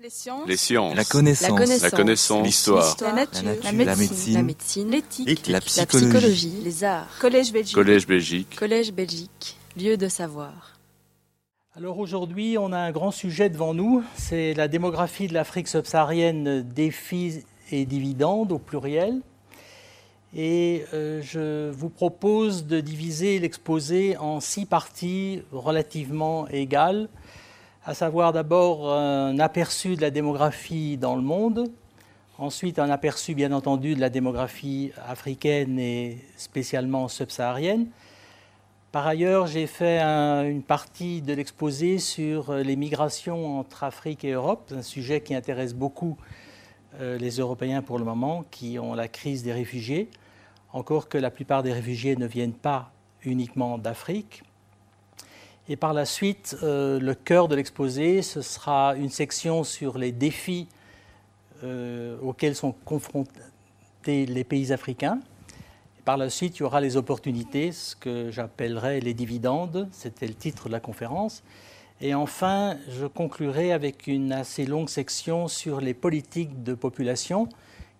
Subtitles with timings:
[0.00, 0.48] Les sciences.
[0.48, 0.94] Les sciences.
[0.96, 1.82] La connaissance.
[1.82, 2.44] La connaissance.
[2.44, 2.96] L'histoire.
[3.00, 3.42] La nature.
[3.44, 3.86] La nature.
[3.86, 4.34] La médecine.
[4.34, 4.90] La médecine.
[4.90, 5.46] L'éthique.
[5.46, 6.08] La La psychologie.
[6.08, 6.60] psychologie.
[6.64, 7.18] Les arts.
[7.20, 7.74] Collège Belgique.
[7.74, 8.56] Collège Belgique.
[8.56, 9.56] Collège Belgique.
[9.76, 10.78] Lieu de savoir.
[11.76, 16.62] Alors aujourd'hui, on a un grand sujet devant nous, c'est la démographie de l'Afrique subsaharienne,
[16.62, 17.42] défis
[17.72, 19.20] et dividendes au pluriel.
[20.36, 27.08] Et euh, je vous propose de diviser l'exposé en six parties relativement égales,
[27.84, 31.70] à savoir d'abord un aperçu de la démographie dans le monde,
[32.38, 37.88] ensuite un aperçu bien entendu de la démographie africaine et spécialement subsaharienne,
[38.90, 44.24] par ailleurs, j'ai fait un- une partie de l'exposé sur euh, les migrations entre Afrique
[44.24, 46.16] et Europe, un sujet qui intéresse beaucoup
[47.00, 50.08] euh, les Européens pour le moment, qui ont la crise des réfugiés,
[50.72, 52.92] encore que la plupart des réfugiés ne viennent pas
[53.24, 54.44] uniquement d'Afrique.
[55.68, 60.12] Et par la suite, euh, le cœur de l'exposé, ce sera une section sur les
[60.12, 60.68] défis
[61.62, 63.32] euh, auxquels sont confrontés
[64.06, 65.20] les pays africains.
[66.04, 70.34] Par la suite, il y aura les opportunités, ce que j'appellerais les dividendes, c'était le
[70.34, 71.42] titre de la conférence.
[72.02, 77.48] Et enfin, je conclurai avec une assez longue section sur les politiques de population,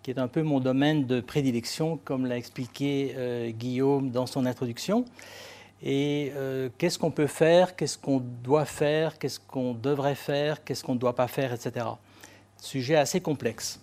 [0.02, 4.44] qui est un peu mon domaine de prédilection, comme l'a expliqué euh, Guillaume dans son
[4.44, 5.06] introduction.
[5.86, 10.82] Et euh, qu'est-ce qu'on peut faire, qu'est-ce qu'on doit faire, qu'est-ce qu'on devrait faire, qu'est-ce
[10.82, 11.84] qu'on ne doit pas faire, etc.
[12.56, 13.78] Sujet assez complexe.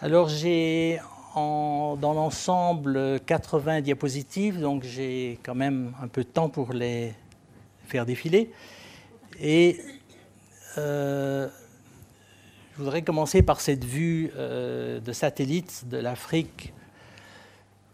[0.00, 0.98] Alors j'ai
[1.36, 7.12] dans l'ensemble 80 diapositives, donc j'ai quand même un peu de temps pour les
[7.86, 8.50] faire défiler.
[9.38, 9.78] Et
[10.78, 11.46] euh,
[12.72, 16.72] je voudrais commencer par cette vue euh, de satellite de l'Afrique.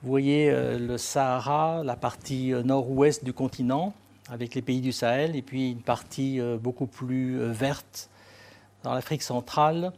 [0.02, 3.94] Vous voyez euh, le Sahara, la partie euh, nord-ouest du continent,
[4.28, 8.10] avec les pays du Sahel, et puis une partie euh, beaucoup plus verte
[8.82, 9.92] dans l'Afrique centrale.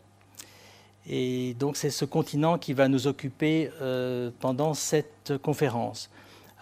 [1.08, 3.70] Et donc c'est ce continent qui va nous occuper
[4.40, 6.10] pendant cette conférence.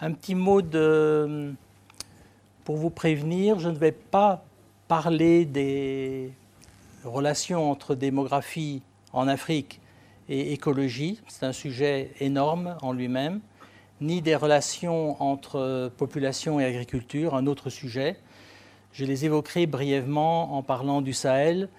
[0.01, 0.61] Un petit mot
[2.65, 4.43] pour vous prévenir, je ne vais pas
[4.89, 6.33] parler des
[7.05, 8.81] relations entre démographie
[9.13, 9.79] en Afrique
[10.29, 13.41] et écologie, c'est un sujet énorme en lui-même,
[14.01, 18.17] ni des relations entre population et agriculture, un autre sujet.
[18.91, 21.69] Je les évoquerai brièvement en parlant du Sahel,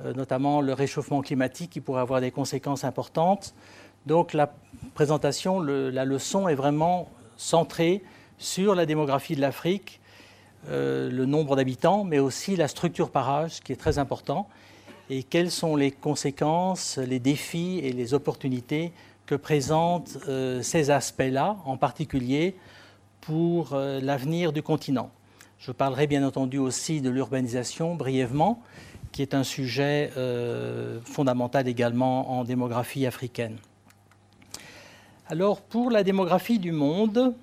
[0.00, 3.54] euh, notamment le réchauffement climatique qui pourrait avoir des conséquences importantes.
[4.06, 4.52] Donc la
[4.94, 8.02] présentation, la leçon est vraiment centrée
[8.38, 10.00] sur la démographie de l'Afrique,
[10.68, 14.48] euh, le nombre d'habitants, mais aussi la structure par âge, qui est très important,
[15.10, 18.92] et quelles sont les conséquences, les défis et les opportunités
[19.26, 22.56] que présentent euh, ces aspects-là, en particulier
[23.20, 25.10] pour euh, l'avenir du continent?
[25.58, 28.62] Je parlerai bien entendu aussi de l'urbanisation brièvement,
[29.12, 33.56] qui est un sujet euh, fondamental également en démographie africaine.
[35.28, 37.34] Alors pour la démographie du monde,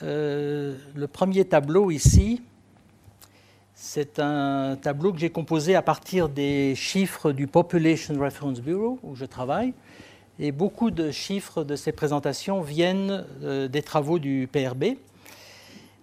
[0.00, 2.42] le premier tableau ici,
[3.84, 9.16] c'est un tableau que j'ai composé à partir des chiffres du Population Reference Bureau, où
[9.16, 9.74] je travaille.
[10.38, 14.98] Et beaucoup de chiffres de ces présentations viennent euh, des travaux du PRB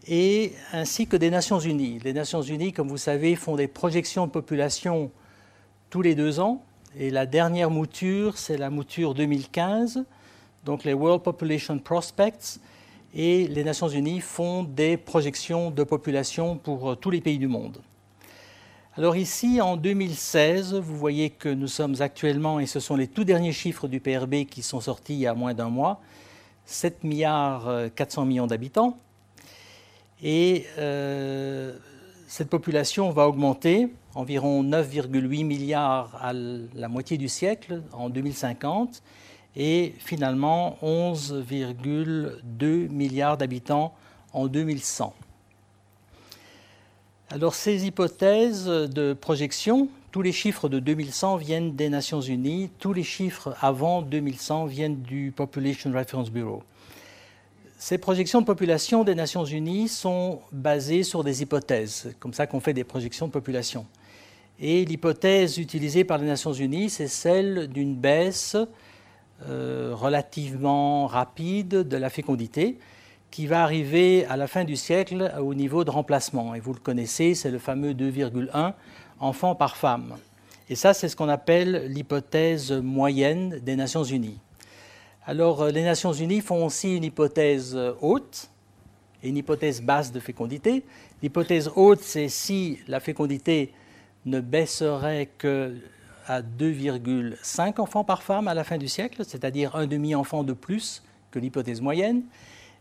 [0.10, 2.00] et ainsi que des Nations Unies.
[2.04, 5.10] Les Nations Unies, comme vous savez, font des projections de population
[5.90, 6.62] tous les deux ans.
[6.98, 10.04] Et la dernière mouture, c'est la mouture 2015,
[10.66, 12.60] donc les World Population Prospects.
[13.14, 17.48] Et les Nations Unies font des projections de population pour euh, tous les pays du
[17.48, 17.82] monde.
[18.96, 23.24] Alors ici, en 2016, vous voyez que nous sommes actuellement, et ce sont les tout
[23.24, 26.02] derniers chiffres du PRB qui sont sortis il y a moins d'un mois,
[26.66, 28.98] 7 milliards euh, 400 millions d'habitants.
[30.22, 31.78] Et euh,
[32.28, 39.02] cette population va augmenter environ 9,8 milliards à la moitié du siècle en 2050
[39.56, 43.94] et finalement 11,2 milliards d'habitants
[44.34, 45.14] en 2100.
[47.32, 52.94] Alors ces hypothèses de projection, tous les chiffres de 2100 viennent des Nations Unies, tous
[52.94, 56.64] les chiffres avant 2100 viennent du Population Reference Bureau.
[57.78, 62.60] Ces projections de population des Nations Unies sont basées sur des hypothèses, comme ça qu'on
[62.60, 63.86] fait des projections de population.
[64.60, 68.58] Et l'hypothèse utilisée par les Nations Unies, c'est celle d'une baisse
[69.48, 72.78] euh, relativement rapide de la fécondité
[73.32, 76.56] qui va arriver à la fin du siècle au niveau de remplacement.
[76.56, 78.74] Et vous le connaissez, c'est le fameux 2,1
[79.20, 80.16] enfants par femme.
[80.70, 84.40] Et ça, c'est ce qu'on appelle l'hypothèse moyenne des Nations Unies.
[85.26, 88.50] Alors, euh, les Nations Unies font aussi une hypothèse euh, haute
[89.24, 90.84] et une hypothèse basse de fécondité.
[91.22, 93.74] L'hypothèse haute, c'est si la fécondité
[94.26, 95.76] ne baisserait que
[96.30, 101.04] à 2,5 enfants par femme à la fin du siècle, c'est-à-dire un demi-enfant de plus
[101.32, 102.22] que l'hypothèse moyenne,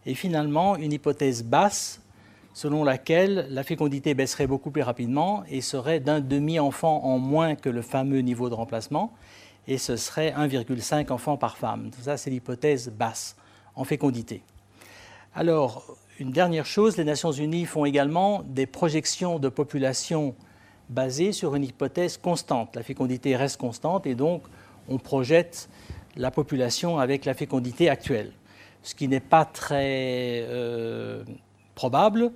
[0.05, 2.03] et finalement une hypothèse basse
[2.53, 7.71] selon laquelle la fécondité baisserait beaucoup plus rapidement et serait d'un demi-enfant en moins que
[7.71, 9.15] le fameux niveau de remplacement,
[9.67, 11.91] et ce serait 1,5 enfants par femme.
[12.03, 13.35] Ça, c'est l'hypothèse basse
[13.77, 14.43] en fécondité.
[15.35, 20.35] Alors, une dernière chose, les Nations Unies font également des projections de population
[20.89, 22.77] basées sur une hypothèse constante.
[22.77, 24.43] La fécondité reste constante et donc
[24.89, 25.69] on projette
[26.17, 28.33] la population avec la fécondité actuelle,
[28.83, 31.23] ce qui n'est pas très euh,
[31.75, 32.33] probable,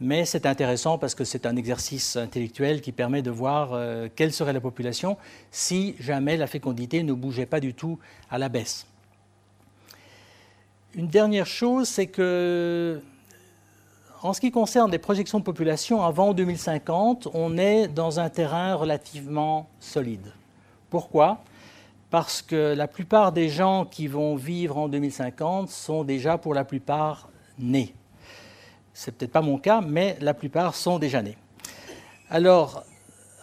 [0.00, 4.32] mais c'est intéressant parce que c'est un exercice intellectuel qui permet de voir euh, quelle
[4.32, 5.16] serait la population
[5.50, 7.98] si jamais la fécondité ne bougeait pas du tout
[8.30, 8.86] à la baisse.
[10.94, 13.00] Une dernière chose, c'est que
[14.22, 18.74] en ce qui concerne les projections de population avant 2050, on est dans un terrain
[18.74, 20.32] relativement solide.
[20.90, 21.38] Pourquoi?
[22.10, 26.64] Parce que la plupart des gens qui vont vivre en 2050 sont déjà pour la
[26.64, 27.28] plupart
[27.58, 27.94] nés.
[28.94, 31.36] C'est peut-être pas mon cas, mais la plupart sont déjà nés.
[32.30, 32.84] Alors,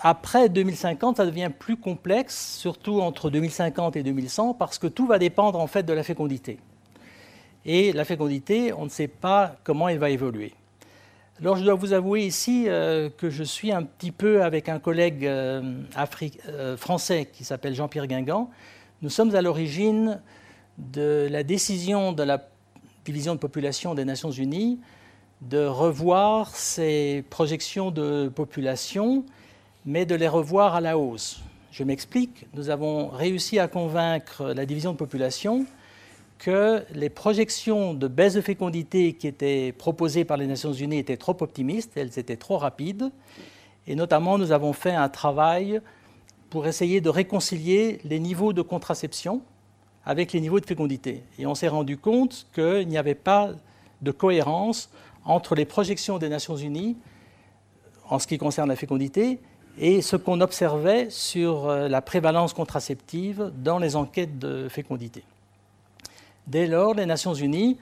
[0.02, 5.20] après 2050, ça devient plus complexe, surtout entre 2050 et 2100, parce que tout va
[5.20, 6.58] dépendre en fait de la fécondité.
[7.66, 10.54] Et la fécondité, on ne sait pas comment elle va évoluer.
[11.40, 14.78] Alors je dois vous avouer ici euh, que je suis un petit peu avec un
[14.78, 15.82] collègue euh,
[16.48, 18.52] euh, français qui s'appelle Jean-Pierre Guingamp.
[19.02, 20.22] Nous sommes à l'origine
[20.78, 22.48] de la décision de la
[23.04, 24.80] division de population des Nations Unies
[25.42, 29.26] de revoir ces projections de population,
[29.86, 31.42] mais de les revoir à la hausse.
[31.72, 35.66] Je m'explique, nous avons réussi à convaincre la division de population
[36.44, 41.16] que les projections de baisse de fécondité qui étaient proposées par les Nations Unies étaient
[41.16, 43.12] trop optimistes, elles étaient trop rapides.
[43.88, 45.80] Et notamment, nous avons fait un travail
[46.50, 49.42] pour essayer de réconcilier les niveaux de contraception
[50.06, 51.24] avec les niveaux de fécondité.
[51.40, 53.52] Et on s'est rendu compte qu'il n'y avait pas
[54.02, 54.90] de cohérence
[55.24, 56.98] entre les projections des Nations Unies
[58.10, 59.40] en ce qui concerne la fécondité
[59.78, 65.24] et ce qu'on observait sur euh, la prévalence contraceptive dans les enquêtes de fécondité.
[66.48, 67.78] Dès lors, les Nations Unies,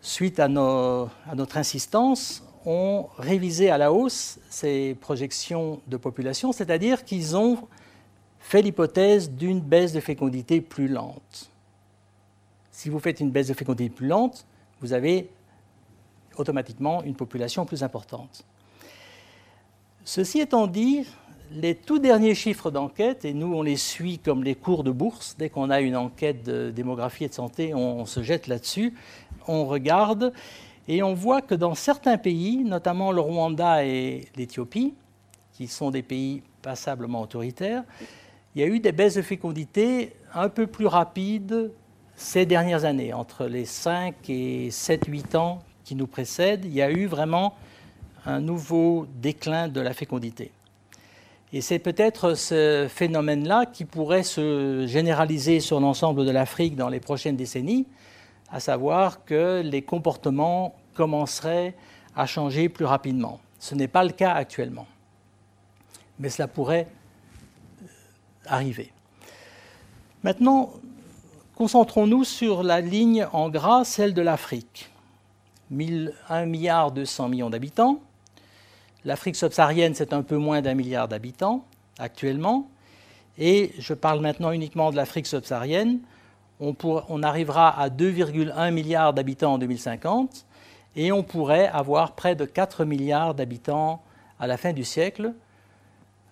[0.00, 7.36] suite à, notre insistance, ont révisé à la hausse ces projections de population, c'est-à-dire qu'ils
[7.36, 7.68] ont
[8.38, 11.50] fait l'hypothèse d'une baisse de fécondité plus lente.
[12.70, 14.46] Si vous faites une baisse de fécondité plus lente,
[14.80, 15.28] vous avez
[16.36, 18.44] automatiquement une population plus importante.
[20.04, 21.04] Ceci étant dit,
[21.52, 25.36] les tout derniers chiffres d'enquête, et nous on les suit comme les cours de bourse,
[25.38, 28.94] dès qu'on a une enquête de démographie et de santé, on, se jette là-dessus,
[29.46, 30.32] on regarde,
[30.86, 34.94] et on voit que dans certains pays, notamment le Rwanda et l'Éthiopie,
[35.52, 37.84] qui sont des pays passablement autoritaires,
[38.54, 41.70] il y a eu des baisses de fécondité un peu plus rapides
[42.16, 46.90] ces dernières années, entre les 5 et 7-8 ans qui nous précèdent, il y a
[46.90, 47.54] eu vraiment
[48.26, 50.50] un nouveau déclin de la fécondité.
[51.52, 57.00] Et c'est peut-être ce phénomène-là qui pourrait se généraliser sur l'ensemble de l'Afrique dans les
[57.00, 57.86] prochaines décennies,
[58.50, 61.74] à savoir que les comportements commenceraient
[62.14, 63.40] à changer plus rapidement.
[63.58, 64.86] Ce n'est pas le cas actuellement,
[66.18, 66.86] mais cela pourrait
[68.44, 68.92] arriver.
[70.22, 70.70] Maintenant,
[71.54, 74.90] concentrons-nous sur la ligne en gras, celle de l'Afrique.
[75.70, 78.00] 1 milliard 200 millions d'habitants,
[79.04, 81.64] L'Afrique subsaharienne, c'est un peu moins d'un milliard d'habitants
[81.98, 82.68] actuellement.
[83.38, 86.00] Et je parle maintenant uniquement de l'Afrique subsaharienne.
[86.60, 90.44] On, arrivera à 2,1 milliards d'habitants en 2050
[90.96, 94.02] et on pourrait avoir près de 4 milliards d'habitants
[94.40, 95.34] à la fin du siècle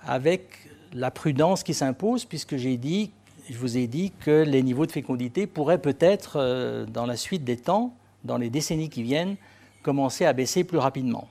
[0.04, 3.12] avec la prudence qui s'impose puisque j'ai dit,
[3.48, 7.44] je vous ai dit que les niveaux de fécondité pourraient peut-être, euh, dans la suite
[7.44, 7.94] des temps,
[8.24, 9.36] dans les décennies qui viennent,
[9.84, 11.28] commencer à baisser plus rapidement.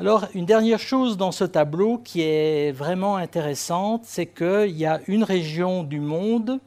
[0.00, 4.98] Alors, une dernière chose dans ce tableau qui est vraiment intéressante, c'est qu'il y a
[5.08, 6.58] une région du monde,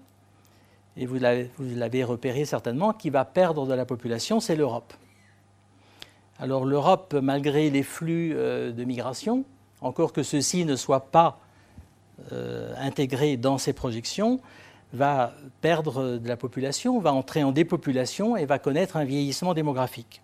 [0.97, 4.93] et vous l'avez repéré certainement, qui va perdre de la population, c'est l'Europe.
[6.37, 9.45] Alors l'Europe, malgré les flux euh, de migration,
[9.81, 11.39] encore que ceux-ci ne soient pas
[12.33, 14.41] euh, intégrés dans ces projections,
[14.93, 20.22] va perdre de la population, va entrer en dépopulation et va connaître un vieillissement démographique.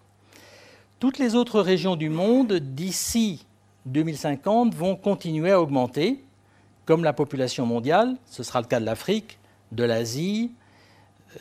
[1.00, 3.46] Toutes les autres régions du monde, d'ici
[3.86, 6.22] 2050, vont continuer à augmenter,
[6.86, 9.40] comme la population mondiale, ce sera le cas de l'Afrique,
[9.72, 10.52] de l'Asie,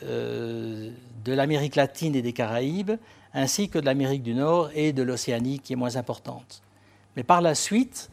[0.03, 0.91] euh,
[1.25, 2.93] de l'Amérique latine et des Caraïbes,
[3.33, 6.61] ainsi que de l'Amérique du Nord et de l'Océanie, qui est moins importante.
[7.17, 8.09] Mais par la suite,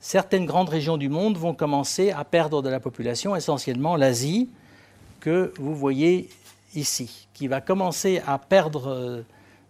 [0.00, 4.50] certaines grandes régions du monde vont commencer à perdre de la population, essentiellement l'Asie,
[5.20, 6.28] que vous voyez
[6.74, 9.22] ici, qui va commencer à perdre euh,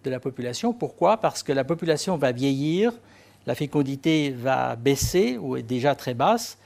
[0.09, 0.73] de la population.
[0.73, 1.19] Pourquoi?
[1.19, 2.93] Parce que la population va vieillir,
[3.47, 6.59] la fécondité va baisser, ou est déjà très basse,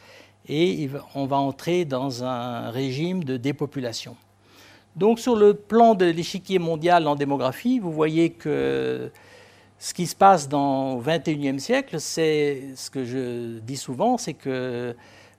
[0.48, 4.16] et on va entrer dans un régime de dépopulation.
[4.96, 9.10] Donc sur le plan de l'échiquier mondial en démographie, vous voyez que
[9.78, 14.34] ce qui se passe dans le XXIe siècle, c'est ce que je dis souvent, c'est
[14.34, 14.94] que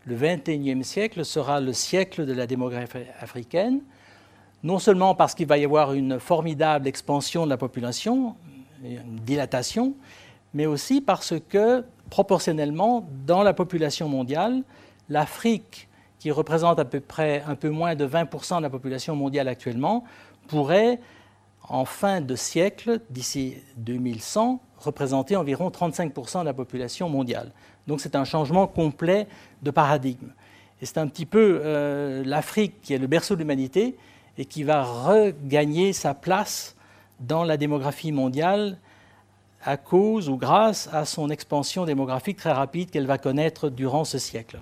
[0.05, 3.79] le XXIe siècle sera le siècle de la démographie africaine,
[4.63, 8.35] non seulement parce qu'il va y avoir une formidable expansion de la population,
[8.83, 9.93] une dilatation,
[10.53, 14.63] mais aussi parce que, proportionnellement, dans la population mondiale,
[15.09, 15.89] l'Afrique,
[16.19, 20.05] qui représente à peu près un peu moins de 20% de la population mondiale actuellement,
[20.47, 20.99] pourrait,
[21.67, 27.51] en fin de siècle, d'ici 2100, représenter environ 35% de la population mondiale.
[27.87, 29.27] Donc c'est un changement complet
[29.61, 30.29] de paradigme.
[30.81, 33.97] Et c'est un petit peu euh, l'Afrique qui est le berceau de l'humanité
[34.37, 36.75] et qui va regagner sa place
[37.19, 38.77] dans la démographie mondiale
[39.63, 44.17] à cause ou grâce à son expansion démographique très rapide qu'elle va connaître durant ce
[44.17, 44.59] siècle.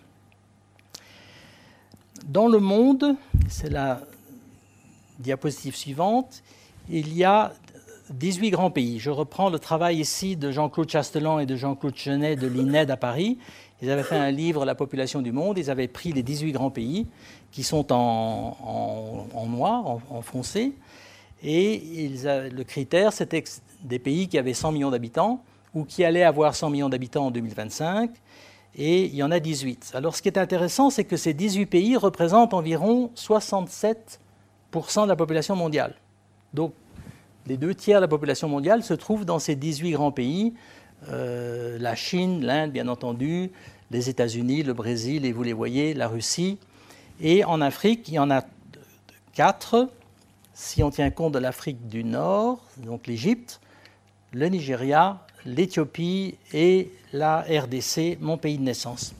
[2.27, 3.15] Dans le monde,
[3.49, 4.01] c'est la
[5.19, 6.43] diapositive suivante,
[6.89, 7.53] il y a
[8.11, 8.99] 18 grands pays.
[8.99, 12.97] Je reprends le travail ici de Jean-Claude Chastelan et de Jean-Claude Chenet de l'INED à
[12.97, 13.37] Paris.
[13.81, 15.57] Ils avaient fait un livre, La population du monde.
[15.57, 17.07] Ils avaient pris les 18 grands pays
[17.51, 20.73] qui sont en, noir, en, foncé.
[21.43, 23.43] Et le critère, c'était
[23.83, 25.43] des pays qui avaient 100 millions d'habitants
[25.73, 28.11] ou qui allaient avoir 100 millions d'habitants en 2025.
[28.75, 29.91] Et il y en a 18.
[29.95, 35.15] Alors ce qui est intéressant, c'est que ces 18 pays représentent environ 67% de la
[35.15, 35.95] population mondiale.
[36.53, 36.73] Donc
[37.47, 40.53] les deux tiers de la population mondiale se trouvent dans ces 18 grands pays.
[41.09, 43.51] Euh, la Chine, l'Inde, bien entendu,
[43.89, 46.59] les États-Unis, le Brésil, et vous les voyez, la Russie.
[47.19, 48.43] Et en Afrique, il y en a
[49.33, 49.89] quatre,
[50.53, 53.59] si on tient compte de l'Afrique du Nord, donc l'Égypte,
[54.31, 59.13] le Nigeria, l'Éthiopie et la RDC, mon pays de naissance.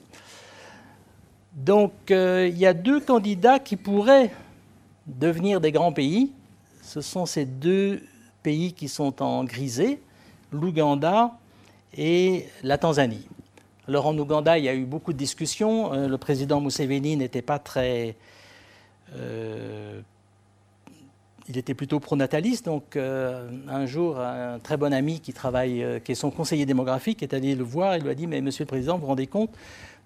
[1.53, 4.31] Donc euh, il y a deux candidats qui pourraient
[5.05, 6.31] devenir des grands pays.
[6.81, 8.03] Ce sont ces deux
[8.43, 10.01] pays qui sont en grisé,
[10.51, 11.31] l'Ouganda
[11.95, 13.27] et la Tanzanie.
[13.87, 15.93] Alors en Ouganda, il y a eu beaucoup de discussions.
[15.93, 18.15] Euh, le président Museveni n'était pas très...
[19.15, 19.99] Euh,
[21.49, 22.65] il était plutôt pronataliste.
[22.65, 27.23] Donc euh, un jour, un très bon ami qui travaille, qui est son conseiller démographique,
[27.23, 29.27] est allé le voir et lui a dit, mais monsieur le président, vous vous rendez
[29.27, 29.49] compte,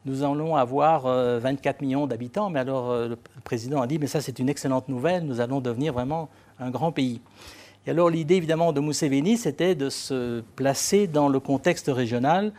[0.06, 2.50] nous allons avoir 24 millions d'habitants.
[2.50, 5.94] Mais alors le président a dit, mais ça c'est une excellente nouvelle, nous allons devenir
[5.94, 6.30] vraiment
[6.60, 7.22] un grand pays.
[7.86, 12.54] Et alors l'idée évidemment de Museveni, c'était de se placer dans le contexte régional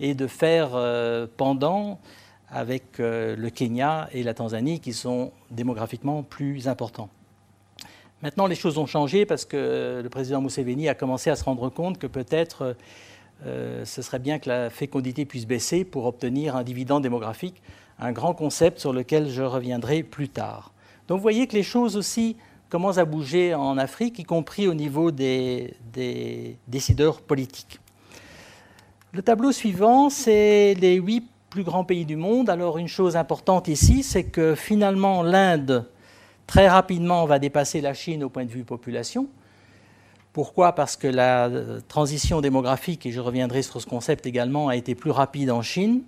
[0.00, 2.00] et de faire euh, pendant
[2.48, 7.10] avec euh, le Kenya et la Tanzanie qui sont démographiquement plus importants.
[8.22, 11.68] Maintenant, les choses ont changé parce que le président Museveni a commencé à se rendre
[11.70, 12.76] compte que peut-être
[13.46, 17.62] euh, ce serait bien que la fécondité puisse baisser pour obtenir un dividende démographique,
[17.98, 20.72] un grand concept sur lequel je reviendrai plus tard.
[21.08, 22.36] Donc vous voyez que les choses aussi
[22.68, 25.76] commencent à bouger en Afrique, y compris au niveau des
[26.68, 27.80] décideurs politiques.
[29.12, 32.48] Le tableau suivant, c'est les huit plus grands pays du monde.
[32.48, 35.84] Alors une chose importante ici, c'est que finalement l'Inde,
[36.46, 39.26] très rapidement, va dépasser la Chine au point de vue population.
[40.32, 40.76] Pourquoi?
[40.76, 41.50] Parce que la
[41.88, 46.02] transition démographique, et je reviendrai sur ce concept également, a été plus rapide en Chine.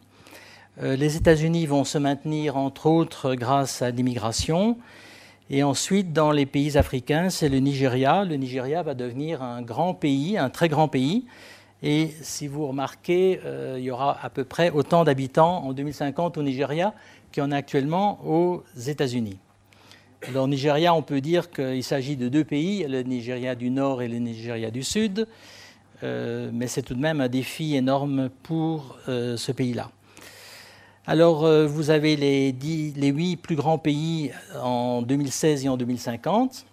[0.80, 4.78] Euh, les États-Unis vont se maintenir, entre autres, grâce à l'immigration.
[5.50, 8.24] Et ensuite, dans les pays africains, c'est le Nigeria.
[8.24, 11.24] Le Nigeria va devenir un grand pays, un très grand pays,
[11.82, 16.38] et si vous remarquez, euh, il y aura à peu près autant d'habitants en 2050
[16.38, 16.94] au Nigeria
[17.32, 19.38] qu'il y en a actuellement aux États-Unis.
[20.28, 24.08] Alors, Nigeria, on peut dire qu'il s'agit de deux pays, le Nigeria du Nord et
[24.08, 25.26] le Nigeria du Sud,
[26.04, 29.90] euh, mais c'est tout de même un défi énorme pour euh, ce pays-là.
[31.04, 34.30] Alors, vous avez les huit plus grands pays
[34.62, 36.64] en 2016 et en 2050.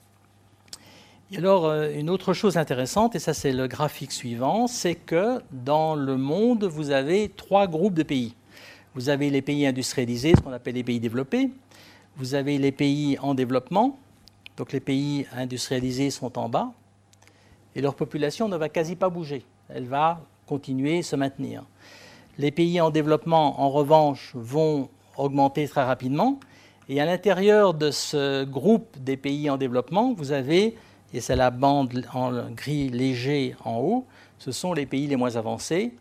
[1.32, 5.40] Et alors, euh, une autre chose intéressante, et ça c'est le graphique suivant, c'est que
[5.52, 8.34] dans le monde, vous avez trois groupes de pays.
[8.96, 11.52] Vous avez les pays industrialisés, ce qu'on appelle les pays développés.
[12.18, 14.00] Vous avez les pays en développement,
[14.58, 16.72] donc les pays industrialisés sont en bas,
[17.76, 19.46] et leur population ne va quasi pas bouger.
[19.70, 21.64] Elle va continuer à se maintenir.
[22.40, 26.40] Les pays en développement, en revanche, vont augmenter très rapidement.
[26.88, 30.76] Et à l'intérieur de ce groupe des pays en développement, vous avez
[31.14, 34.06] et c'est la bande en gris léger en haut,
[34.38, 35.94] ce sont les pays les moins avancés,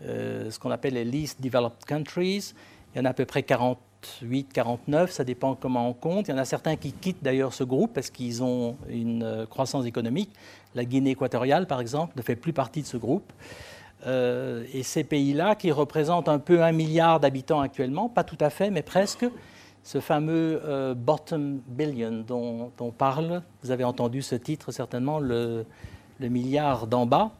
[0.00, 2.52] ce qu'on appelle les least developed countries.
[2.94, 6.28] Il y en a à peu près 48, 49, ça dépend comment on compte.
[6.28, 9.84] Il y en a certains qui quittent d'ailleurs ce groupe parce qu'ils ont une croissance
[9.86, 10.30] économique.
[10.74, 13.32] La Guinée équatoriale, par exemple, ne fait plus partie de ce groupe.
[14.06, 18.70] et ces pays-là, qui représentent un peu un milliard d'habitants actuellement, pas tout à fait,
[18.70, 19.26] mais presque,
[19.84, 23.42] ce fameux euh, bottom billion dont, on parle.
[23.62, 25.66] Vous avez entendu ce titre certainement, le,
[26.18, 27.32] milliard d'en bas.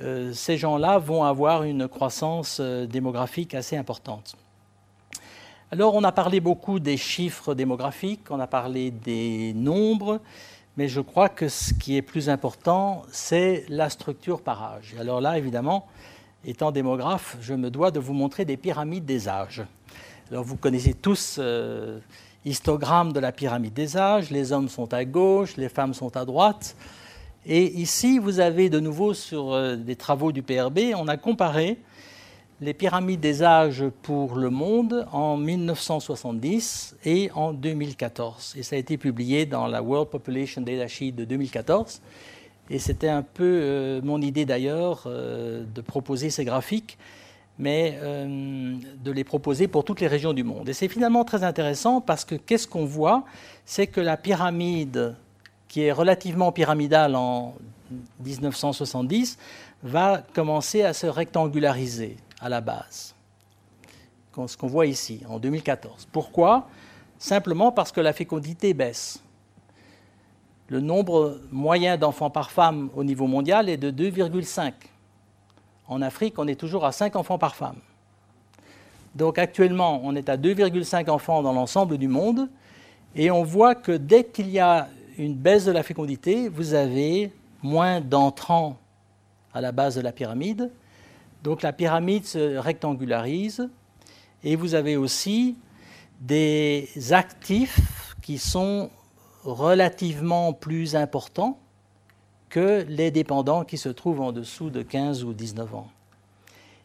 [0.00, 4.34] Euh, ces gens-là vont avoir une croissance euh, démographique assez importante.
[5.70, 10.20] Alors on a parlé beaucoup des chiffres démographiques, on a parlé des nombres,
[10.76, 14.96] mais je crois que ce qui est plus important, c'est la structure par âge.
[14.98, 15.86] Alors là, évidemment,
[16.44, 19.64] étant démographe, je me dois de vous montrer des pyramides des âges.
[20.30, 22.00] Alors vous connaissez tous euh,
[22.44, 26.26] histogramme de la pyramide des âges, les hommes sont à gauche, les femmes sont à
[26.26, 26.76] droite.
[27.46, 31.78] Et ici, vous avez de nouveau sur euh, des travaux du PRB, on a comparé
[32.60, 38.54] les pyramides des âges pour le monde en 1970 et en 2014.
[38.58, 42.02] Et ça a été publié dans la World Population Data Sheet de 2014.
[42.68, 46.98] Et c'était un peu euh, mon idée d'ailleurs euh, de proposer ces graphiques
[47.58, 50.68] mais euh, de les proposer pour toutes les régions du monde.
[50.68, 53.24] Et c'est finalement très intéressant parce que qu'est-ce qu'on voit?
[53.64, 55.16] C'est que la pyramide,
[55.66, 57.54] qui est relativement pyramidale en
[58.24, 59.38] 1970,
[59.82, 63.14] va commencer à se rectangulariser à la base.
[64.46, 66.06] Ce qu'on voit ici, en 2014.
[66.12, 66.68] Pourquoi?
[67.18, 69.20] Simplement parce que la fécondité baisse.
[70.68, 74.72] Le nombre moyen d'enfants par femme au niveau mondial est de 2,5
[75.88, 77.78] en Afrique, on est toujours à 5 enfants par femme.
[79.14, 82.48] Donc actuellement, on est à 2,5 enfants dans l'ensemble du monde.
[83.16, 87.32] Et on voit que dès qu'il y a une baisse de la fécondité, vous avez
[87.62, 88.76] moins d'entrants
[89.52, 90.70] à la base de la pyramide.
[91.42, 93.68] Donc la pyramide se rectangularise.
[94.44, 95.56] Et vous avez aussi
[96.20, 98.90] des actifs qui sont
[99.42, 101.58] relativement plus importants
[102.48, 105.88] que les dépendants qui se trouvent en dessous de 15 ou 19 ans.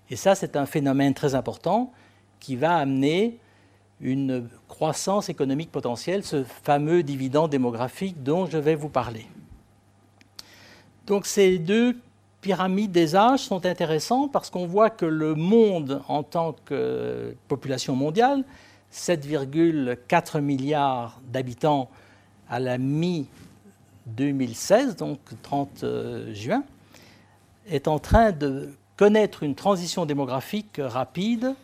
[0.10, 1.92] Et ça, c'est un phénomène très important
[2.40, 3.40] qui va amener
[4.02, 9.26] une croissance économique potentielle, ce fameux dividende démographique dont je vais vous parler.
[11.08, 11.98] Donc ces deux
[12.42, 17.96] pyramides des âges sont intéressants parce qu'on voit que le monde en tant que population
[17.96, 18.44] mondiale,
[18.94, 21.90] 7,4 milliards d'habitants
[22.50, 23.28] à la mi
[24.08, 26.64] 2016, donc 30 euh, juin,
[27.68, 31.56] est en train de connaître une transition démographique rapide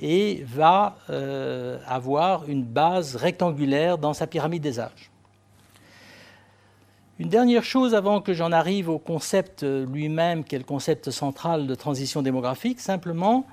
[0.00, 5.10] et va euh, avoir une base rectangulaire dans sa pyramide des âges.
[7.20, 11.68] Une dernière chose avant que j'en arrive au concept lui-même, qui est le concept central
[11.68, 13.46] de transition démographique, simplement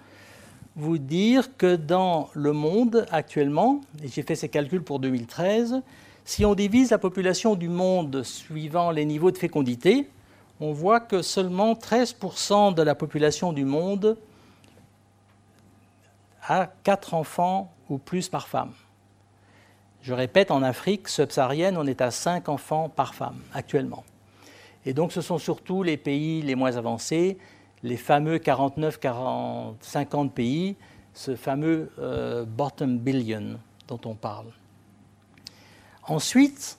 [0.76, 5.82] vous dire que dans le monde actuellement, et j'ai fait ces calculs pour 2013,
[6.26, 10.10] si on divise la population du monde suivant les niveaux de fécondité,
[10.60, 14.18] on voit que seulement 13% de la population du monde
[16.48, 18.72] a 4 enfants ou plus par femme.
[20.02, 24.04] Je répète, en Afrique subsaharienne, on est à 5 enfants par femme actuellement.
[24.86, 27.38] Et donc ce sont surtout les pays les moins avancés,
[27.84, 30.76] les fameux 49, 40, 50 pays,
[31.14, 34.48] ce fameux euh, bottom billion dont on parle.
[36.04, 36.78] Ensuite,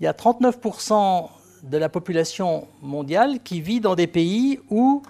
[0.00, 1.28] il y a 39%
[1.62, 5.02] de la population mondiale qui vit dans des pays où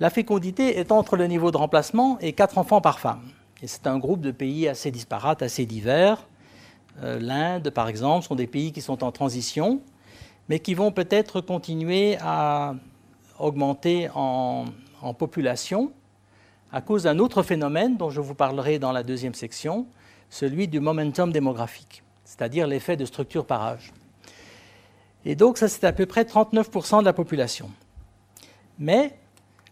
[0.00, 3.22] la fécondité est entre le niveau de remplacement et 4 enfants par femme.
[3.62, 6.26] Et c'est un groupe de pays assez disparates, assez divers.
[7.02, 9.80] Euh, L'Inde, par exemple, sont des pays qui sont en transition,
[10.48, 12.74] mais qui vont peut-être continuer à
[13.38, 14.64] augmenter en
[15.16, 15.92] population
[16.72, 19.86] à cause d'un autre phénomène dont je vous parlerai dans la deuxième section,
[20.28, 23.90] celui du momentum démographique c'est-à-dire l'effet de structure par âge.
[25.24, 27.70] Et donc ça, c'est à peu près 39% de la population.
[28.78, 29.16] Mais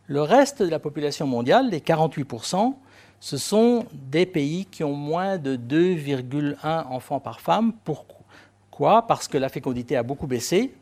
[0.06, 2.74] le reste de la population mondiale, les 48%,
[3.20, 7.74] ce sont des pays qui ont moins de 2,1 enfants par femme.
[7.84, 9.06] Pourquoi?
[9.06, 10.72] Parce que la fécondité a beaucoup baissé.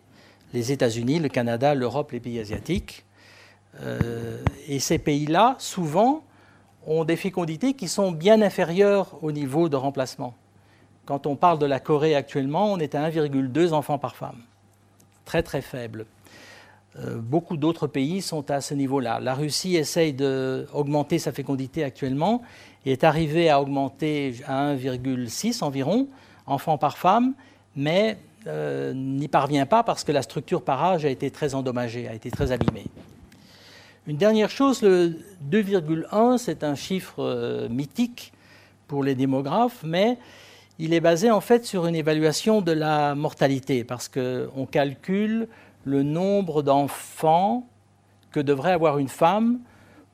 [0.53, 3.05] Les États-Unis, le Canada, l'Europe, les pays asiatiques.
[3.81, 6.23] Euh, et ces pays-là, souvent,
[6.87, 10.35] ont des fécondités qui sont bien inférieures au niveau de remplacement.
[11.07, 14.39] Quand on parle de la Corée actuellement, on est à 1,2 enfants par femme.
[15.25, 16.07] Très très faible.
[16.99, 19.21] Euh, beaucoup d'autres pays sont à ce niveau-là.
[19.21, 22.43] La Russie essaye d'augmenter sa fécondité actuellement
[22.87, 26.09] et est arrivée à augmenter à 1,6 environ
[26.47, 27.35] enfants par femme,
[27.75, 32.07] mais euh, n'y parvient pas parce que la structure par âge a été très endommagée,
[32.07, 32.87] a été très abîmée.
[34.07, 35.19] Une dernière chose, le
[35.51, 38.33] 2,1, c'est un chiffre euh, mythique
[38.87, 40.19] pour les démographes, mais
[40.79, 45.49] il est basé en fait sur une évaluation de la mortalité, parce qu'on calcule
[45.85, 47.67] le nombre d'enfants
[48.33, 49.61] que devrait avoir une femme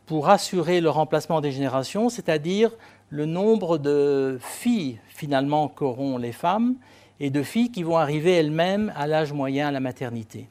[0.07, 2.73] pour assurer le remplacement des générations, c'est-à-dire
[3.09, 6.75] le nombre de filles finalement qu'auront les femmes
[7.21, 10.49] et de filles qui vont arriver elles-mêmes à l'âge moyen à la maternité.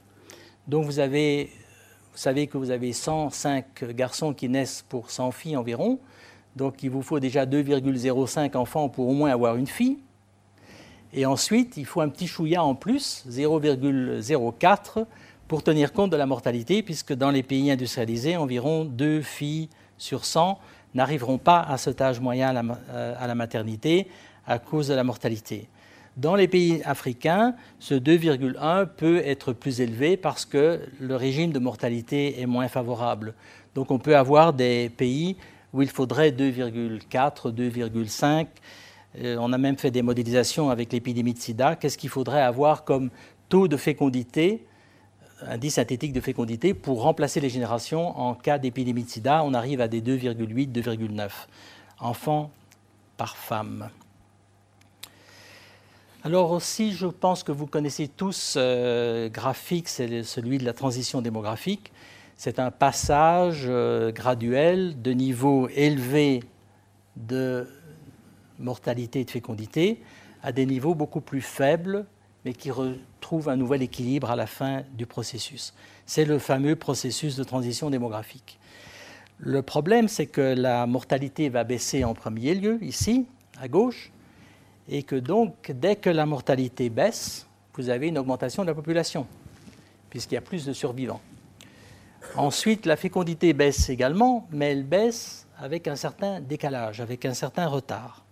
[0.67, 1.49] Donc vous, avez,
[2.11, 5.99] vous savez que vous avez 105 garçons qui naissent pour 100 filles environ,
[6.55, 9.97] donc il vous faut déjà 2,05 enfants pour au moins avoir une fille.
[11.13, 15.05] Et ensuite, il faut un petit chouïa en plus, 0,04,
[15.47, 20.25] pour tenir compte de la mortalité, puisque dans les pays industrialisés, environ 2 filles sur
[20.25, 20.59] 100
[20.93, 22.55] n'arriveront pas à cet âge moyen
[22.89, 24.07] euh, à la, maternité
[24.45, 25.67] à cause de la mortalité.
[26.17, 31.59] Dans les pays africains, ce 2,1 peut être plus élevé parce que le régime de
[31.59, 33.33] mortalité est moins favorable.
[33.73, 35.37] Donc on peut avoir des pays
[35.73, 38.47] où il faudrait 2,4, 2,5.
[39.17, 41.75] Euh, on a même fait des modélisations avec l'épidémie de sida.
[41.75, 43.09] Qu'est-ce qu'il faudrait avoir comme
[43.49, 44.65] taux de fécondité
[45.41, 49.43] indice synthétique de fécondité pour remplacer les générations en cas d'épidémie de sida?
[49.43, 51.29] On arrive à des 2,8, 2,9
[51.99, 52.51] enfants
[53.17, 53.89] par femme.
[56.23, 61.21] Alors aussi, je pense que vous connaissez tous euh, graphique, c'est celui de la transition
[61.21, 61.93] démographique.
[62.39, 66.41] C'est un passage euh, graduel de niveau élevé
[67.17, 67.67] de
[68.59, 70.01] mortalité et de fécondité
[70.41, 72.05] à des niveaux beaucoup plus faibles
[72.45, 75.73] mais qui retrouve un nouvel équilibre à la fin du processus.
[76.05, 78.57] C'est le fameux processus de transition démographique.
[79.39, 83.25] Le problème, c'est que la mortalité va baisser en premier lieu, ici,
[83.59, 84.13] à gauche,
[84.87, 89.27] et que donc, dès que la mortalité baisse, vous avez une augmentation de la population,
[90.09, 91.19] puisqu'il y a plus de survivants.
[92.35, 97.67] Ensuite, la fécondité baisse également, mais elle baisse avec un certain décalage, avec un certain
[97.67, 98.23] retard.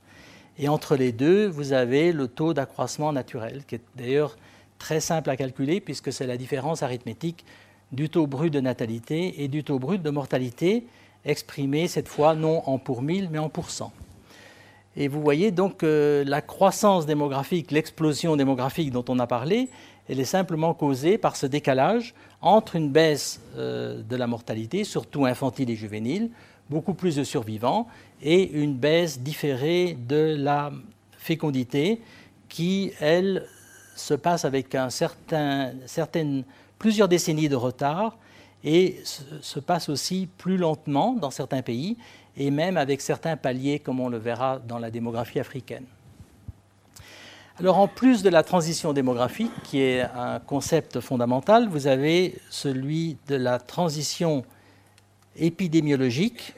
[0.57, 4.37] Et entre les deux, vous avez le taux d'accroissement naturel, qui est d'ailleurs
[4.79, 7.45] très simple à calculer, puisque c'est la différence arithmétique
[7.91, 10.85] du taux brut de natalité et du taux brut de mortalité,
[11.25, 13.91] exprimé cette fois non en pour mille, mais en pourcent.
[14.95, 19.69] Et vous voyez donc que la croissance démographique, l'explosion démographique dont on a parlé,
[20.09, 25.25] elle est simplement causée par ce décalage entre une baisse euh, de la mortalité, surtout
[25.25, 26.29] infantile et juvénile,
[26.69, 27.87] beaucoup plus de survivants
[28.21, 30.71] et une baisse différée de la
[31.17, 32.01] fécondité
[32.49, 33.45] qui, elle,
[33.95, 34.75] se passe avec
[36.77, 38.17] plusieurs décennies de retard
[38.63, 41.97] et se passe aussi plus lentement dans certains pays
[42.35, 45.85] et même avec certains paliers comme on le verra dans la démographie africaine.
[47.59, 53.17] Alors en plus de la transition démographique, qui est un concept fondamental, vous avez celui
[53.27, 54.45] de la transition
[55.35, 56.53] épidémiologique,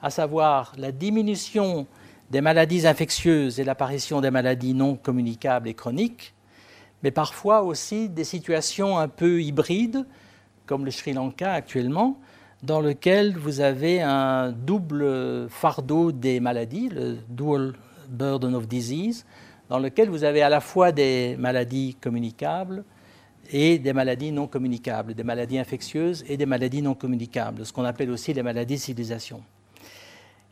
[0.00, 1.86] à savoir la diminution
[2.30, 6.32] des maladies infectieuses et l'apparition des maladies non communicables et chroniques,
[7.02, 10.06] mais parfois aussi des situations un peu hybrides,
[10.64, 12.18] comme le Sri Lanka actuellement,
[12.62, 17.74] dans lequel vous avez un double fardeau des maladies, le dual
[18.08, 19.26] burden of disease,
[19.68, 22.84] dans lequel vous avez à la fois des maladies communicables,
[23.50, 27.84] et des maladies non communicables, des maladies infectieuses et des maladies non communicables, ce qu'on
[27.84, 29.42] appelle aussi les maladies civilisation.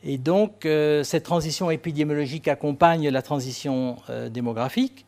[0.03, 5.05] Et donc, euh, cette transition épidémiologique accompagne la transition euh, démographique,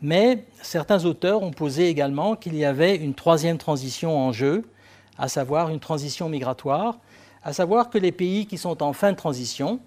[0.00, 4.64] mais certains auteurs ont posé également qu'il y avait une troisième transition en jeu,
[5.18, 6.98] à savoir une transition migratoire,
[7.42, 9.80] à savoir que les pays qui sont en fin de transition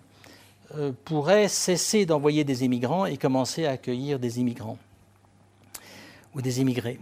[0.76, 4.78] euh, pourraient cesser d'envoyer des immigrants et commencer à accueillir des immigrants
[6.34, 7.00] ou des immigrés.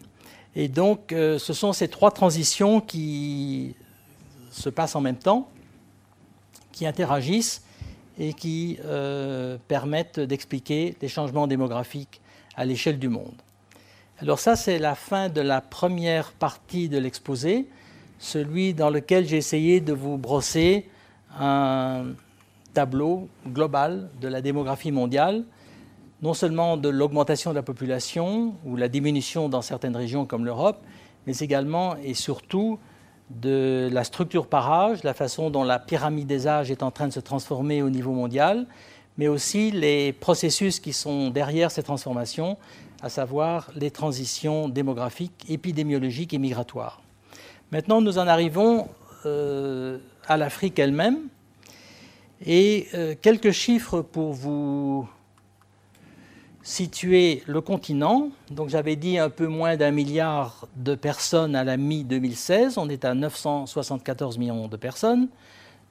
[0.56, 3.76] Et donc, euh, ce sont ces trois transitions qui
[4.52, 5.50] se passent en même temps,
[6.72, 7.62] qui interagissent
[8.18, 12.22] et qui euh, permettent d'expliquer les changements démographiques
[12.56, 13.36] à l'échelle du monde.
[14.20, 17.68] Alors ça, c'est la fin de la première partie de l'exposé,
[18.18, 20.90] celui dans lequel j'ai essayé de vous brosser
[21.38, 22.08] un
[22.74, 25.44] tableau global de la démographie mondiale
[26.22, 30.80] non seulement de l'augmentation de la population ou la diminution dans certaines régions comme l'Europe,
[31.26, 32.80] mais également et surtout
[33.30, 37.08] de la structure par âge, la façon dont la pyramide des âges est en train
[37.08, 38.66] de se transformer au niveau mondial,
[39.18, 42.58] mais aussi les processus qui sont derrière ces transformations,
[43.02, 47.02] à savoir les transitions démographiques, épidémiologiques et migratoires.
[47.72, 48.88] Maintenant, nous en arrivons
[49.26, 51.20] euh, à l'Afrique elle-même
[52.45, 55.08] et euh, quelques chiffres pour vous
[56.62, 58.30] situer le continent.
[58.52, 62.73] Donc j'avais dit un peu moins d'un milliard de personnes à la mi-2016.
[62.78, 65.30] On est à 974 millions de personnes.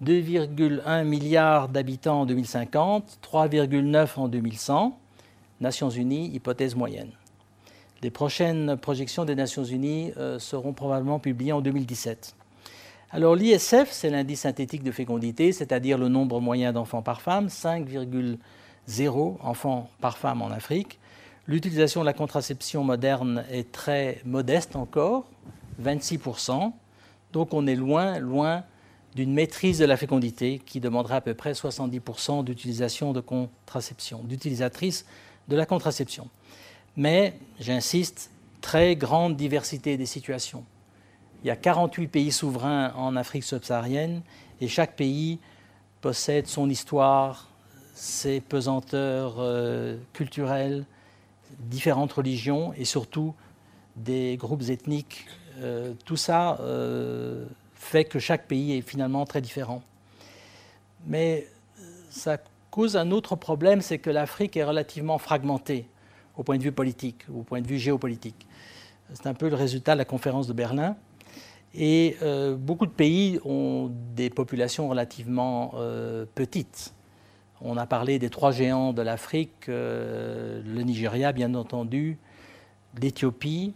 [0.05, 4.99] 2,1 milliards d'habitants en 2050, 3,9 en 2100.
[5.61, 7.11] Nations Unies, hypothèse moyenne.
[8.03, 12.37] Les prochaines projections des Nations Unies euh, seront probablement publiées en 2017.
[13.11, 19.37] Alors l'ISF, c'est l'indice synthétique de fécondité, c'est-à-dire le nombre moyen d'enfants par femme, 5,0
[19.41, 20.99] enfants par femme en Afrique.
[21.47, 25.25] L'utilisation de la contraception moderne est très modeste encore,
[25.83, 26.73] 26%.
[27.33, 28.65] Donc on est loin, loin
[29.15, 35.07] d'une maîtrise de la fécondité qui demanderait à peu près 70% d'utilisation de contraception, d'utilisatrices
[35.49, 36.29] de la contraception.
[36.95, 40.65] Mais, j'insiste, très grande diversité des situations.
[41.45, 44.23] Il y a 48 pays souverains en Afrique subsaharienne
[44.61, 45.39] et chaque pays
[46.01, 47.49] possède son histoire,
[47.95, 50.85] ses pesanteurs euh, culturelles,
[51.61, 53.35] différentes religions et surtout
[53.97, 55.27] des groupes ethniques.
[55.61, 59.83] Euh, tout ça euh, fait que chaque pays est finalement très différent.
[61.07, 61.47] Mais
[62.11, 62.39] ça
[62.71, 65.87] cause un autre problème, c'est que l'Afrique est relativement fragmentée
[66.37, 68.47] au point de vue politique, au point de vue géopolitique.
[69.15, 70.97] C'est un peu le résultat de la conférence de Berlin.
[71.75, 76.95] Et euh, beaucoup de pays ont des populations relativement euh, petites.
[77.61, 82.19] On a parlé des trois géants de l'Afrique, euh, le Nigeria bien entendu,
[83.01, 83.75] l'Éthiopie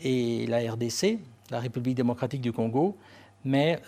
[0.00, 1.18] et la RDC,
[1.50, 2.96] la République démocratique du Congo
[3.44, 3.80] mais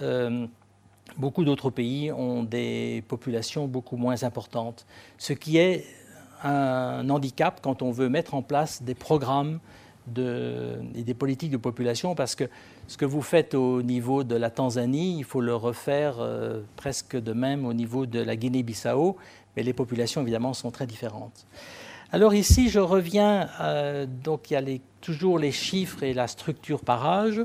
[1.18, 4.86] beaucoup d'autres pays ont des populations beaucoup moins importantes,
[5.18, 5.84] ce qui est
[6.42, 9.58] un handicap quand on veut mettre en place des programmes
[10.16, 12.44] et des politiques de population, parce que
[12.86, 17.16] ce que vous faites au niveau de la Tanzanie, il faut le refaire euh, presque
[17.16, 19.16] de même au niveau de la Guinée-Bissau,
[19.56, 21.46] mais les populations évidemment sont très différentes.
[22.12, 26.80] Alors ici, je reviens, euh, donc il y a toujours les chiffres et la structure
[26.80, 27.44] par âge.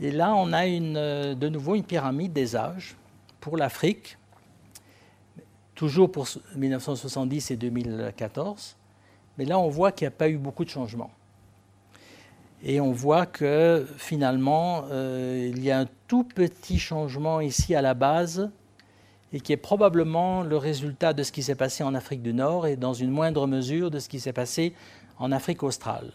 [0.00, 2.96] Et là, on a une, euh, de nouveau une pyramide des âges
[3.40, 4.16] pour l'Afrique,
[5.74, 6.26] toujours pour
[6.56, 8.76] 1970 et 2014.
[9.38, 11.10] Mais là, on voit qu'il n'y a pas eu beaucoup de changements.
[12.62, 17.82] Et on voit que finalement, euh, il y a un tout petit changement ici à
[17.82, 18.50] la base,
[19.32, 22.66] et qui est probablement le résultat de ce qui s'est passé en Afrique du Nord
[22.66, 24.74] et dans une moindre mesure de ce qui s'est passé
[25.18, 26.12] en Afrique australe.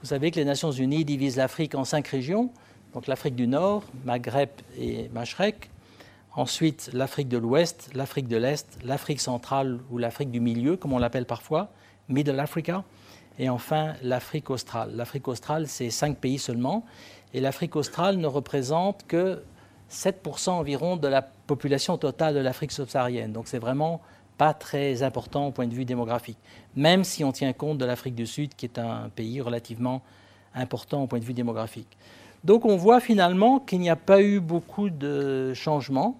[0.00, 2.50] Vous savez que les Nations Unies divisent l'Afrique en cinq régions
[2.92, 5.70] donc l'Afrique du Nord, Maghreb et Machrek,
[6.34, 10.98] ensuite l'Afrique de l'Ouest, l'Afrique de l'Est, l'Afrique centrale ou l'Afrique du milieu, comme on
[10.98, 11.70] l'appelle parfois,
[12.10, 12.84] Middle Africa,
[13.38, 14.92] et enfin l'Afrique australe.
[14.94, 16.84] L'Afrique australe, c'est cinq pays seulement,
[17.32, 19.42] et l'Afrique australe ne représente que
[19.90, 23.32] 7% environ de la population totale de l'Afrique subsaharienne.
[23.32, 24.00] Donc c'est vraiment
[24.36, 26.38] pas très important au point de vue démographique,
[26.76, 30.02] même si on tient compte de l'Afrique du Sud, qui est un pays relativement
[30.54, 31.96] important au point de vue démographique.
[32.42, 36.18] Donc on voit finalement qu'il n'y a pas eu beaucoup de changements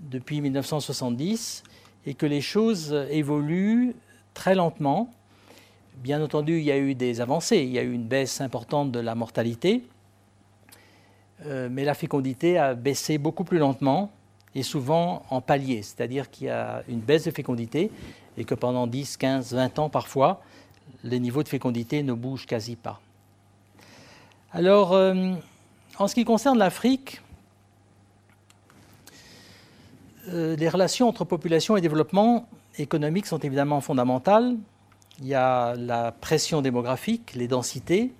[0.00, 1.62] depuis 1970
[2.04, 3.94] et que les choses évoluent
[4.34, 5.12] très lentement.
[5.96, 8.90] Bien entendu, il y a eu des avancées, il y a eu une baisse importante
[8.90, 9.84] de la mortalité,
[11.46, 14.10] euh, mais la fécondité a baissé beaucoup plus lentement
[14.54, 17.90] et souvent en palier, c'est-à-dire qu'il y a une baisse de fécondité
[18.36, 20.42] et que pendant 10, 15, 20 ans parfois,
[21.04, 23.00] les niveaux de fécondité ne bougent quasi pas.
[24.52, 25.34] Alors, euh,
[25.98, 27.22] en ce qui concerne l'Afrique,
[30.28, 34.56] euh, les relations entre population et développement économique sont évidemment fondamentales.
[35.20, 38.12] Il y a la pression démographique, les densités.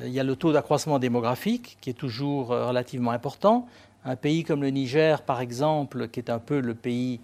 [0.00, 3.66] Euh, il y a le taux d'accroissement démographique qui est toujours relativement important.
[4.04, 7.20] Un pays comme le Niger, par exemple, qui est un peu le pays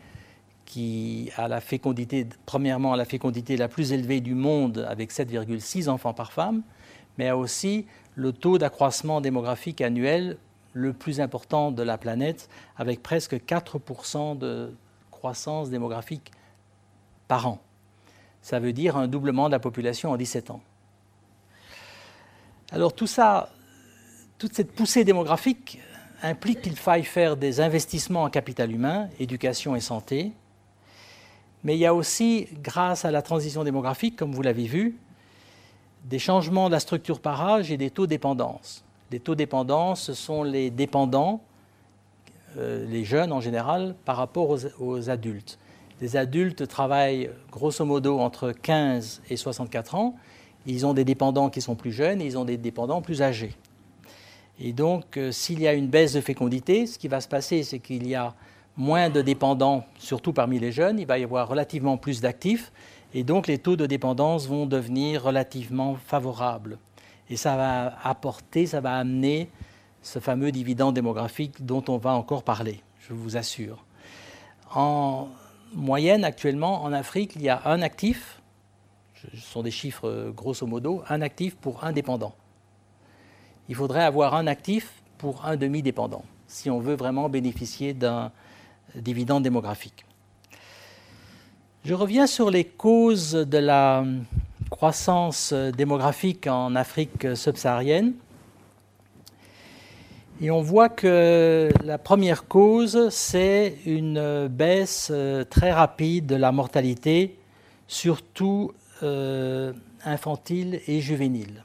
[0.65, 6.15] qui a la fécondité, premièrement, la fécondité la plus élevée du monde, avec 7,6 enfants
[6.15, 6.63] par femme,
[7.19, 10.37] mais a aussi le taux d'accroissement démographique annuel
[10.73, 14.75] le plus important de la planète, avec presque 4% de
[15.25, 16.33] croissance démographique
[17.29, 17.59] par an.
[18.43, 20.61] Ça veut dire un doublement de la population en 17 ans.
[22.71, 23.49] Alors tout ça,
[24.37, 25.81] toute cette poussée démographique
[26.23, 30.33] implique qu'il faille faire des investissements en capital humain, éducation et santé.
[31.63, 34.99] Mais il y a aussi, grâce à la transition démographique, comme vous l'avez vu,
[36.05, 38.85] des changements de la structure par âge et des taux dépendance.
[39.11, 41.41] Les taux dépendance, ce sont les dépendants,
[42.57, 45.59] euh, les jeunes en général, par rapport aux, adultes.
[46.01, 50.15] Les adultes travaillent grosso modo entre 15 et 64 ans.
[50.67, 53.55] Ils ont des dépendants qui sont plus jeunes et ils ont des dépendants plus âgés.
[54.61, 57.63] Et donc, euh, s'il y a une baisse de fécondité, ce qui va se passer,
[57.63, 58.35] c'est qu'il y a
[58.77, 62.73] moins de dépendants, surtout parmi les jeunes, il va y avoir relativement plus d'actifs,
[63.15, 66.79] et donc les taux de dépendance vont devenir relativement favorables.
[67.31, 69.49] Et ça va apporter, ça va amener
[70.05, 73.85] ce fameux dividende démographique dont on va encore parler, je vous assure.
[74.75, 75.29] En
[75.73, 78.41] moyenne, actuellement, en Afrique, il y a un actif,
[79.15, 82.35] ce sont des chiffres grosso modo, un actif pour un dépendant.
[83.71, 88.31] Il faudrait avoir un actif pour un demi-dépendant, si on veut vraiment bénéficier d'un
[88.95, 90.05] dividende démographique.
[91.87, 94.05] Je reviens sur les causes de la
[94.69, 98.13] croissance démographique en Afrique subsaharienne.
[100.41, 106.51] Et on voit que la première cause, c'est une baisse euh, très rapide de la
[106.51, 107.39] mortalité,
[107.87, 108.73] surtout
[109.05, 109.73] euh,
[110.05, 111.63] infantile et juvénile.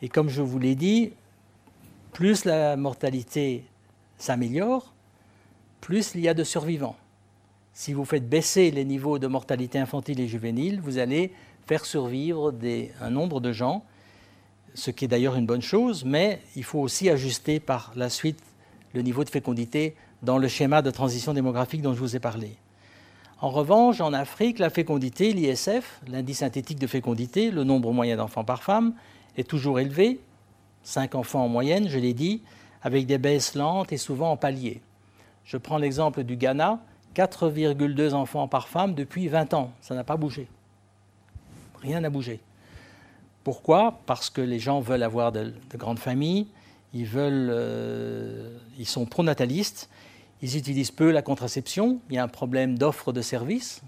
[0.00, 1.12] Et comme je vous l'ai dit,
[2.12, 3.64] plus la mortalité
[4.16, 4.94] s'améliore,
[5.80, 6.96] plus il y a de survivants.
[7.72, 11.32] Si vous faites baisser les niveaux de mortalité infantile et juvénile, vous allez
[11.66, 12.54] faire survivre
[13.00, 13.84] un nombre de gens,
[14.76, 18.38] ce qui est d'ailleurs une bonne chose, mais il faut aussi ajuster par la suite
[18.92, 22.52] le niveau de fécondité dans le schéma de transition démographique dont je vous ai parlé.
[23.40, 28.44] En revanche, en Afrique, la fécondité, l'ISF, l'indice synthétique de fécondité, le nombre moyen d'enfants
[28.44, 28.94] par femme,
[29.36, 30.20] est toujours élevé,
[30.84, 32.42] 5 enfants en moyenne, je l'ai dit,
[32.82, 34.80] avec des baisses lentes et souvent en palier.
[35.44, 36.80] Je prends l'exemple du Ghana,
[37.14, 40.48] 4,2 enfants par femme depuis 20 ans, ça n'a pas bougé.
[41.82, 42.40] Rien n'a bougé.
[43.46, 44.00] Pourquoi?
[44.06, 46.48] Parce que les gens veulent avoir de, grandes familles,
[46.92, 49.88] ils, veulent, euh, ils sont pronatalistes,
[50.42, 53.82] ils utilisent peu la contraception, il y a un problème d'offre de services,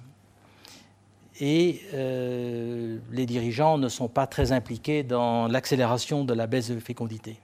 [1.40, 6.78] et euh, les dirigeants ne sont pas très impliqués dans l'accélération de la baisse de
[6.78, 7.40] fécondité.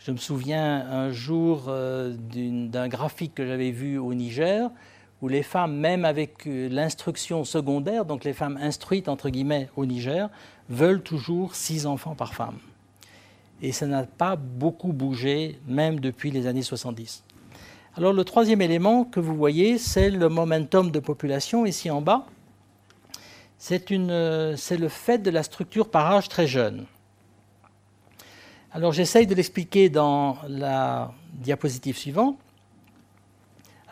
[0.00, 4.70] Je me souviens un jour euh, d'un graphique que j'avais vu au Niger
[5.22, 9.86] où les femmes, même avec euh, l'instruction secondaire, donc les femmes instruites entre guillemets au
[9.86, 10.28] Niger,
[10.68, 12.58] veulent toujours six enfants par femme.
[13.62, 17.22] Et ça n'a pas beaucoup bougé, même depuis les années 70.
[17.96, 22.26] Alors le troisième élément que vous voyez, c'est le momentum de population ici en bas
[23.62, 26.84] c'est le fait de la structure par âge très jeune.
[28.72, 32.36] Alors j'essaye de l'expliquer dans la diapositive suivante,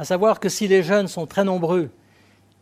[0.00, 1.90] à savoir que si les jeunes sont très nombreux,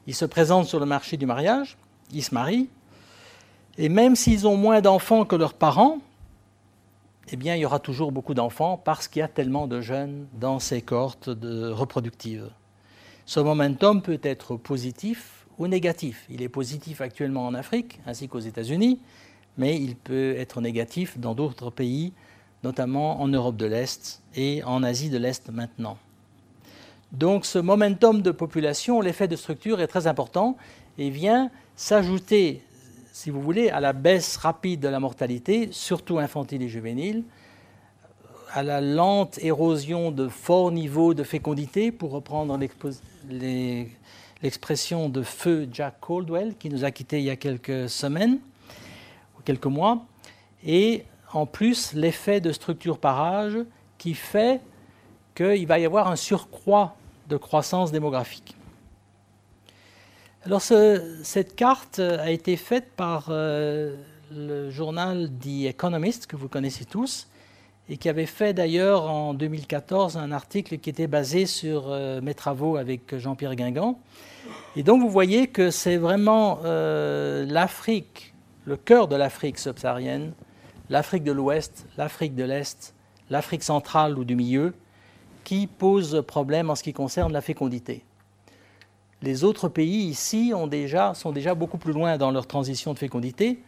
[0.08, 1.78] ils se présentent sur le marché du mariage,
[2.10, 2.68] ils se marient,
[3.78, 5.98] et même s'ils ont moins d'enfants que leurs parents,
[7.30, 10.26] eh bien il y aura toujours beaucoup d'enfants parce qu'il y a tellement de jeunes
[10.32, 12.50] dans ces cohortes reproductives.
[13.24, 16.26] Ce momentum peut être positif ou négatif.
[16.30, 18.98] Il est positif actuellement en Afrique ainsi qu'aux États-Unis,
[19.56, 22.12] mais il peut être négatif dans d'autres pays,
[22.64, 25.98] notamment en Europe de l'Est et en Asie de l'Est maintenant.
[27.12, 30.56] Donc ce momentum de population, l'effet de structure est très important
[30.98, 32.62] et vient s'ajouter,
[33.12, 37.24] si vous voulez, à la baisse rapide de la mortalité, surtout infantile et juvénile,
[38.52, 42.58] à la lente érosion de forts niveaux de fécondité, pour reprendre
[44.42, 48.38] l'expression de feu Jack Caldwell, qui nous a quittés il y a quelques semaines,
[49.38, 50.04] ou quelques mois,
[50.66, 53.58] et en plus l'effet de structure par âge
[53.96, 54.60] qui fait
[55.34, 56.96] qu'il va y avoir un surcroît
[57.28, 58.56] de croissance démographique.
[60.44, 63.96] Alors cette carte a été faite par euh,
[64.32, 67.28] le journal The Economist, que vous connaissez tous,
[67.88, 72.34] et qui avait fait d'ailleurs en 2014 un article qui était basé sur euh, mes
[72.34, 73.98] travaux avec Jean-Pierre Guingamp.
[74.76, 80.32] Et donc vous voyez que c'est vraiment euh, l'Afrique, le cœur de l'Afrique subsaharienne,
[80.88, 82.94] l'Afrique de l'Ouest, l'Afrique de l'Est,
[83.28, 84.72] l'Afrique centrale ou du milieu,
[85.48, 88.04] qui pose problème en ce qui concerne la fécondité.
[89.22, 90.52] Les autres pays ici
[91.14, 93.62] sont déjà beaucoup plus loin dans leur transition de fécondité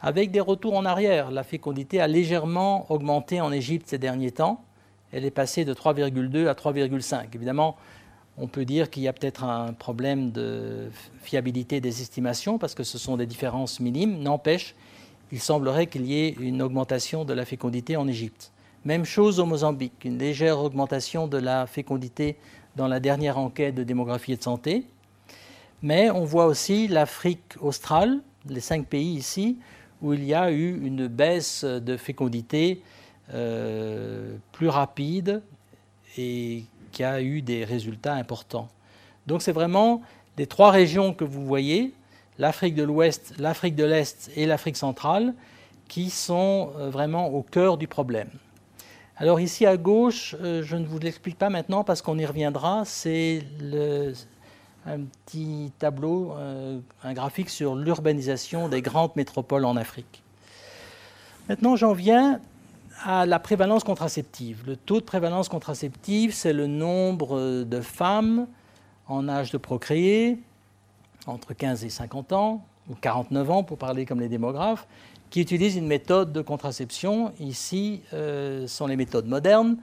[0.00, 1.30] avec des retours en arrière.
[1.30, 4.64] La fécondité a légèrement augmenté en Égypte ces derniers temps.
[5.12, 7.26] Elle est passée de 3,2 à 3,5.
[7.34, 7.76] Évidemment,
[8.38, 10.88] on peut dire qu'il y a peut-être un problème de
[11.20, 14.22] fiabilité des estimations parce que ce sont des différences minimes.
[14.22, 14.74] N'empêche,
[15.30, 18.50] il semblerait qu'il y ait une augmentation de la fécondité en Égypte.
[18.84, 22.36] Même chose au Mozambique, une légère augmentation de la fécondité
[22.76, 24.84] dans la dernière enquête de démographie et de santé.
[25.82, 29.58] Mais on voit aussi l'Afrique australe, les cinq pays ici,
[30.00, 32.82] où il y a eu une baisse de fécondité
[33.34, 35.42] euh, plus rapide
[36.16, 38.68] et qui a eu des résultats importants.
[39.26, 40.02] Donc c'est vraiment
[40.36, 41.92] les trois régions que vous voyez,
[42.38, 45.34] l'Afrique de l'Ouest, l'Afrique de l'Est et l'Afrique centrale,
[45.88, 48.30] qui sont euh, vraiment au cœur du problème.
[49.20, 52.84] Alors ici à gauche, euh, je ne vous l'explique pas maintenant parce qu'on y reviendra,
[52.84, 53.42] c'est
[54.86, 60.22] un petit tableau, euh, un graphique sur l'urbanisation des grandes métropoles en Afrique.
[61.48, 62.40] Maintenant, j'en viens
[63.02, 64.62] à la prévalence contraceptive.
[64.68, 68.46] Le taux de prévalence contraceptive, c'est le nombre de femmes
[69.08, 70.38] en âge de procréer,
[71.26, 74.86] entre 15 et 50 ans, ou 49 ans pour parler comme les démographes,
[75.30, 77.32] qui utilisent une méthode de contraception.
[77.40, 79.76] Ici euh, sont les méthodes modernes.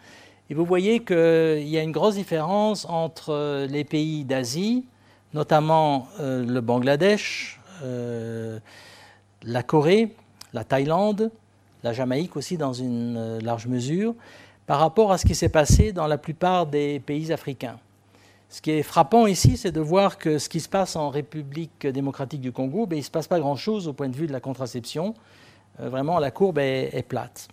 [0.49, 4.85] Et vous voyez qu'il y a une grosse différence entre les pays d'Asie,
[5.33, 8.59] notamment euh, le Bangladesh, euh,
[9.43, 10.15] la Corée,
[10.53, 11.31] la Thaïlande,
[11.83, 14.13] la Jamaïque aussi dans une large mesure,
[14.67, 17.77] par rapport à ce qui s'est passé dans la plupart des pays africains.
[18.55, 21.85] Ce qui est frappant ici, c'est de voir que ce qui se passe en République
[21.85, 24.31] démocratique du Congo, ben, il ne se passe pas grand-chose au point de vue de
[24.31, 25.13] la contraception.
[25.81, 27.49] Euh, vraiment, la courbe est, plate.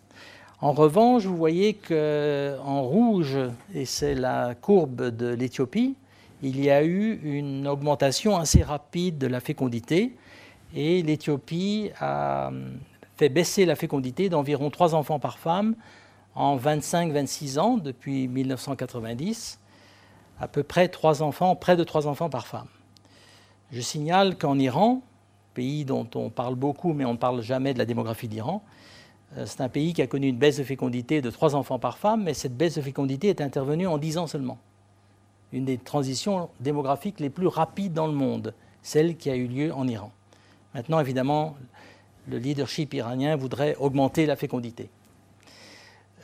[0.61, 3.37] En revanche, vous voyez qu'en rouge,
[3.75, 5.97] et c'est la courbe de l'Éthiopie,
[6.41, 10.15] il y a eu une augmentation assez rapide de la fécondité.
[10.73, 12.53] Et l'Éthiopie a
[13.17, 15.75] fait baisser la fécondité d'environ 3 enfants par femme
[16.37, 19.59] en 25-26 ans depuis 1990
[20.43, 22.67] à peu près trois enfants, près de trois enfants par femme.
[23.71, 25.01] Je signale qu'en Iran,
[25.55, 28.61] pays dont on parle beaucoup mais on ne parle jamais de la démographie d'Iran,
[29.37, 31.97] euh, c'est un pays qui a connu une baisse de fécondité de trois enfants par
[31.97, 34.59] femme, mais cette baisse de fécondité est intervenue en dix ans seulement.
[35.53, 39.73] Une des transitions démographiques les plus rapides dans le monde, celle qui a eu lieu
[39.73, 40.11] en Iran.
[40.75, 41.55] Maintenant, évidemment,
[42.27, 44.91] le leadership iranien voudrait augmenter la fécondité.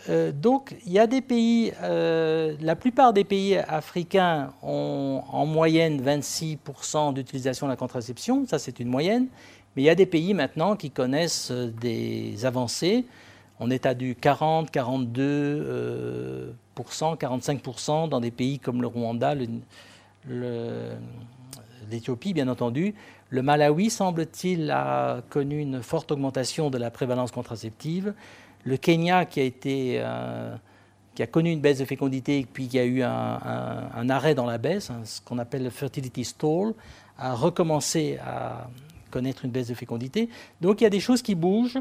[0.09, 5.45] Euh, donc, il y a des pays, euh, la plupart des pays africains ont en
[5.45, 9.27] moyenne 26% d'utilisation de la contraception, ça c'est une moyenne,
[9.77, 13.05] mais il y a des pays maintenant qui connaissent euh, des avancées.
[13.61, 16.55] On est à du 40, 42%,
[17.19, 19.35] 45% dans des pays comme le Rwanda,
[21.91, 22.95] l'Éthiopie bien entendu.
[23.31, 28.15] Le Malawi, semble-t-il, a connu une forte augmentation de la prévalence contraceptive.
[28.65, 30.55] Le Kenya, qui a, été, euh,
[31.15, 34.59] qui a connu une baisse de fécondité, puis qui a eu un, arrêt dans la
[34.59, 36.75] baisse, hein, ce qu'on appelle le fertility stall,
[37.19, 38.69] a recommencé à
[39.11, 40.29] connaître une baisse de fécondité.
[40.61, 41.79] Donc il y a des choses qui bougent,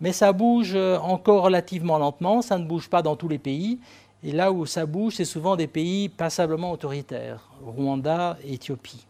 [0.00, 3.78] mais ça bouge encore relativement lentement, ça ne bouge pas dans tous les pays.
[4.24, 9.06] Et là où ça bouge, c'est souvent des pays passablement autoritaires, Rwanda, Éthiopie.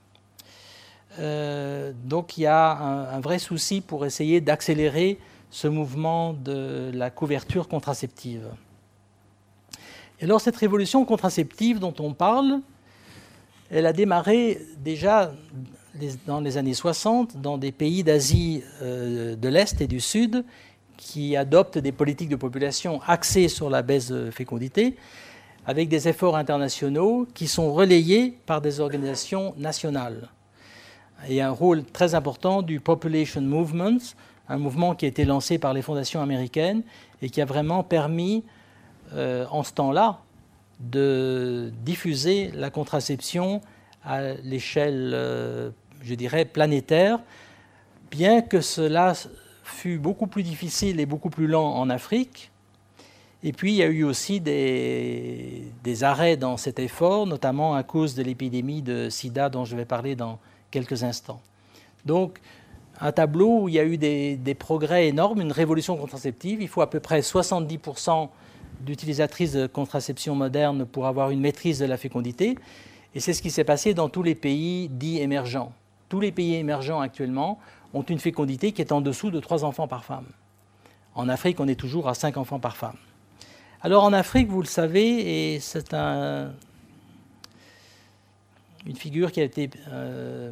[1.20, 5.18] Euh, donc il y a un, vrai souci pour essayer d'accélérer
[5.54, 8.48] ce mouvement de la couverture contraceptive.
[10.18, 12.58] Et alors cette révolution contraceptive dont on parle,
[13.70, 15.32] elle a démarré déjà
[16.26, 20.44] dans les années 60 dans des pays d'Asie euh, de l'Est et du Sud
[20.96, 24.96] qui adoptent des politiques de population axées sur la baisse de fécondité,
[25.66, 30.30] avec des efforts internationaux qui sont relayés par des organisations nationales.
[31.22, 33.98] A un rôle très important du Population Movement,
[34.48, 36.82] un mouvement qui a été lancé par les fondations américaines
[37.22, 38.44] et qui a vraiment permis,
[39.14, 40.20] euh, en ce temps-là,
[40.80, 43.60] de diffuser la contraception
[44.04, 45.70] à l'échelle, euh,
[46.02, 47.20] je dirais, planétaire,
[48.10, 49.14] bien que cela
[49.62, 52.50] fut beaucoup plus difficile et beaucoup plus lent en Afrique.
[53.42, 57.82] Et puis, il y a eu aussi des, des arrêts dans cet effort, notamment à
[57.82, 60.38] cause de l'épidémie de sida dont je vais parler dans
[60.70, 61.40] quelques instants.
[62.04, 62.40] Donc,
[63.00, 66.62] un tableau où il y a eu des, progrès énormes, une révolution contraceptive.
[66.62, 68.28] Il faut à peu près 70%
[68.80, 72.56] d'utilisatrices de contraception moderne pour avoir une maîtrise de la fécondité.
[73.14, 75.72] Et c'est ce qui s'est passé dans tous les pays dits émergents.
[76.08, 77.58] Tous les pays émergents actuellement
[77.92, 80.26] ont une fécondité qui est en dessous de 3 enfants par femme.
[81.14, 82.96] En Afrique, on est toujours à 5 enfants par femme.
[83.82, 86.52] Alors en Afrique, vous le savez, et c'est un,
[88.86, 90.50] une figure qui a été euh,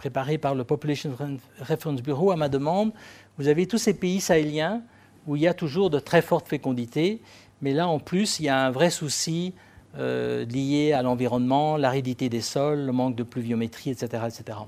[0.00, 1.14] préparé par le Population
[1.60, 2.90] Reference Bureau à ma demande,
[3.36, 4.80] vous avez tous ces pays sahéliens
[5.26, 7.20] où il y a toujours de très fortes fécondités,
[7.60, 9.52] mais là en plus il y a un vrai souci
[9.98, 14.22] euh, lié à l'environnement, l'aridité des sols, le manque de pluviométrie, etc.
[14.26, 14.58] etc.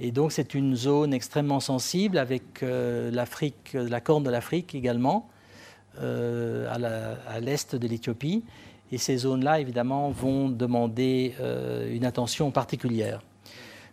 [0.00, 5.28] Et donc c'est une zone extrêmement sensible avec euh, l'Afrique, la corne de l'Afrique également,
[6.00, 6.66] euh,
[7.28, 8.42] à l'est de l'Éthiopie.
[8.90, 11.34] Et ces zones-là, évidemment, vont demander
[11.90, 13.20] une attention particulière.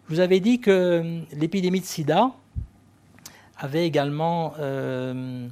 [0.10, 2.32] Je vous avais dit que euh, l'épidémie de sida
[3.58, 5.48] avait également euh,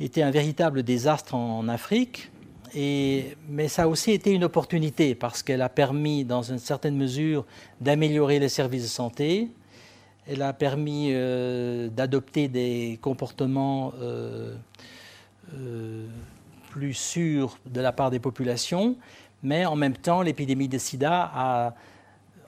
[0.00, 2.30] été un véritable désastre en, Afrique,
[2.74, 7.44] mais ça a aussi été une opportunité parce qu'elle a permis, dans une certaine mesure,
[7.82, 9.50] d'améliorer les services de santé.
[10.26, 13.92] Elle a permis euh, d'adopter des comportements
[16.70, 18.96] plus sûr de la part des populations,
[19.42, 21.74] mais en même temps, l'épidémie de sida a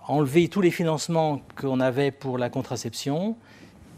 [0.07, 3.37] enlevé tous les financements qu'on avait pour la contraception,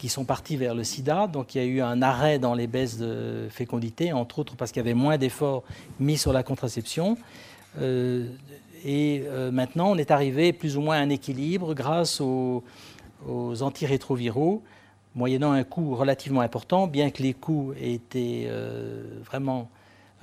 [0.02, 1.28] qui sont partis vers le sida.
[1.28, 4.72] Donc il y a eu un arrêt dans les baisses de fécondité, entre autres parce
[4.72, 5.62] qu'il y avait moins d'efforts
[6.00, 7.16] mis sur la contraception.
[7.80, 8.26] Euh,
[8.84, 12.64] et euh, maintenant, on est arrivé plus ou moins à un équilibre grâce aux,
[13.60, 14.64] antirétroviraux,
[15.14, 19.70] moyennant un coût relativement important, bien que les coûts aient été euh, vraiment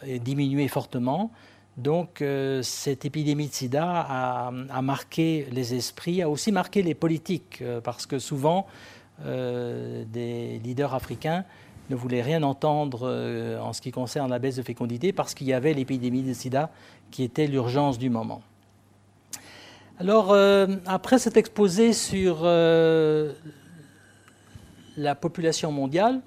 [0.06, 1.32] diminués fortement.
[1.80, 2.24] Donc
[2.62, 8.20] cette épidémie de sida a, marqué les esprits, a aussi marqué les politiques, parce que
[8.20, 8.68] souvent,
[9.26, 11.44] euh, des leaders africains
[11.90, 15.46] ne voulaient rien entendre euh, en ce qui concerne la baisse de fécondité parce qu'il
[15.48, 16.70] y avait l'épidémie de sida
[17.12, 18.42] qui était l'urgence du moment.
[20.00, 22.44] Alors, euh, après cet exposé sur
[24.96, 26.22] la population mondiale,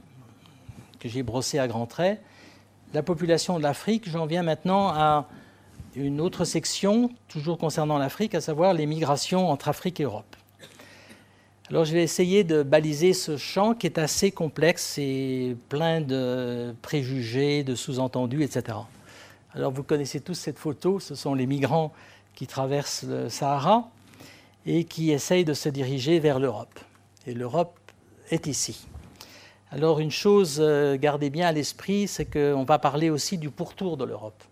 [1.01, 2.21] que j'ai brossé à grands traits,
[2.93, 5.27] la population de l'Afrique, j'en viens maintenant à
[5.95, 10.37] une autre section, toujours concernant l'Afrique, à savoir les migrations entre Afrique et Europe.
[11.71, 16.75] Alors je vais essayer de baliser ce champ qui est assez complexe et plein de
[16.83, 18.79] préjugés, de sous-entendus, etc.
[19.55, 21.93] Alors vous connaissez tous cette photo, ce sont les migrants
[22.35, 23.89] qui traversent le Sahara
[24.67, 26.79] et qui essayent de se diriger vers l'Europe.
[27.27, 27.79] Et l'Europe
[28.31, 28.87] est ici.
[29.71, 33.97] Alors une chose, euh, gardez bien à l'esprit, c'est qu'on va parler aussi du pourtour
[33.97, 34.43] de l'Europe.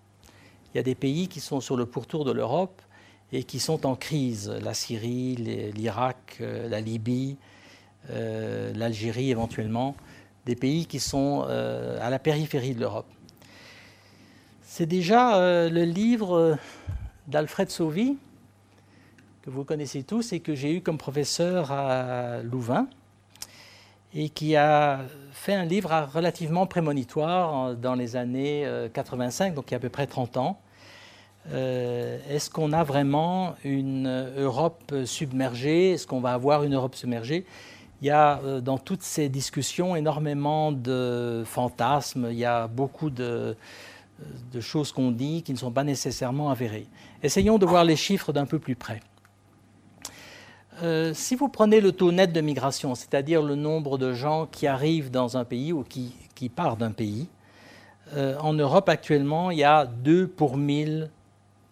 [0.72, 2.80] Il y a des pays qui sont sur le pourtour de l'Europe
[3.32, 4.48] et qui sont en crise.
[4.62, 5.34] La Syrie,
[5.74, 7.36] l'Irak, euh, la Libye,
[8.10, 9.96] euh, l'Algérie éventuellement,
[10.46, 13.06] des pays qui sont euh, à la périphérie de l'Europe.
[14.62, 16.56] C'est déjà le livre
[17.26, 18.16] d'Alfred Sauvy,
[19.42, 22.86] que vous connaissez tous et que j'ai eu comme professeur à Louvain,
[24.14, 25.00] et qui a
[25.32, 29.88] fait un livre relativement prémonitoire dans les années 85, donc il y a à peu
[29.88, 30.60] près 30 ans,
[31.48, 35.92] euh, est-ce qu'on a vraiment une Europe submergée?
[35.92, 37.46] Est-ce qu'on va avoir une Europe submergée?
[38.02, 43.10] Il y a euh, dans toutes ces discussions énormément de fantasmes, il y a beaucoup
[43.10, 43.56] de,
[44.60, 46.86] choses qu'on dit qui ne sont pas nécessairement avérées.
[47.22, 49.00] Essayons de voir les chiffres d'un peu plus près.
[50.82, 54.66] Euh, si vous prenez le taux net de migration, c'est-à-dire le nombre de gens qui
[54.66, 56.14] arrivent dans un pays ou qui,
[56.48, 57.28] partent d'un pays,
[58.16, 61.10] en Europe actuellement, il y a 2 pour 1000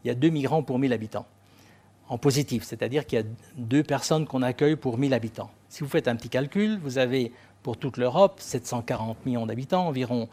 [0.05, 1.27] il y a deux migrants pour 1000 habitants,
[2.09, 5.51] en positif, c'est-à-dire qu'il y a deux personnes qu'on accueille pour 1000 habitants.
[5.69, 7.33] Si vous faites un petit calcul, vous avez
[7.63, 10.29] pour toute l'Europe 740 millions d'habitants, environ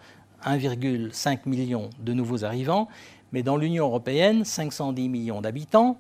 [0.46, 2.88] 1,5 million de nouveaux arrivants,
[3.32, 5.98] mais dans l'Union européenne, 510 millions d'habitants,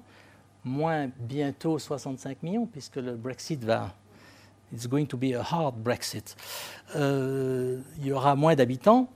[0.66, 3.93] moins bientôt 65 millions, puisque le Brexit va.
[4.74, 6.36] It's going to be a hard Brexit.
[6.95, 9.07] Euh, il y aura moins d'habitants,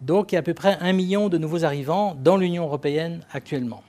[0.00, 3.24] donc il y a à peu près un million de nouveaux arrivants dans l'Union européenne
[3.32, 3.82] actuellement.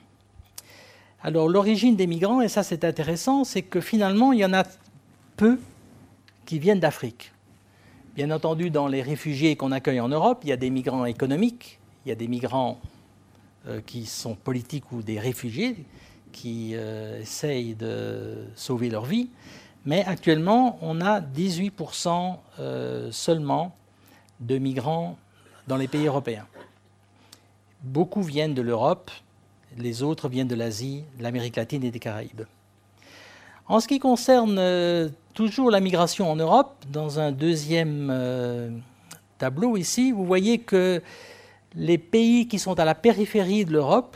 [1.24, 4.64] Alors l'origine des migrants, et ça c'est intéressant, c'est que finalement il y en a
[5.36, 5.60] peu
[6.46, 7.34] qui viennent d'Afrique.
[8.16, 11.80] Bien entendu, dans les réfugiés qu'on accueille en Europe, il y a des migrants économiques,
[12.06, 12.80] il y a des migrants
[13.68, 15.76] euh, qui sont politiques ou des réfugiés
[16.38, 19.30] qui euh, essayent de sauver leur vie.
[19.86, 23.76] Mais actuellement, on a 18% euh, seulement
[24.40, 25.18] de migrants
[25.68, 26.46] dans les pays européens.
[27.82, 29.10] Beaucoup viennent de l'Europe,
[29.78, 32.44] les autres viennent de l'Asie, de l'Amérique latine et des Caraïbes.
[33.68, 38.84] En ce qui concerne euh, toujours la migration en Europe, dans un deuxième
[39.40, 41.02] tableau ici, vous voyez que
[41.76, 44.16] les pays qui sont à la périphérie de l'Europe,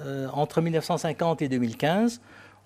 [0.00, 2.20] euh, entre 1950 et 2015,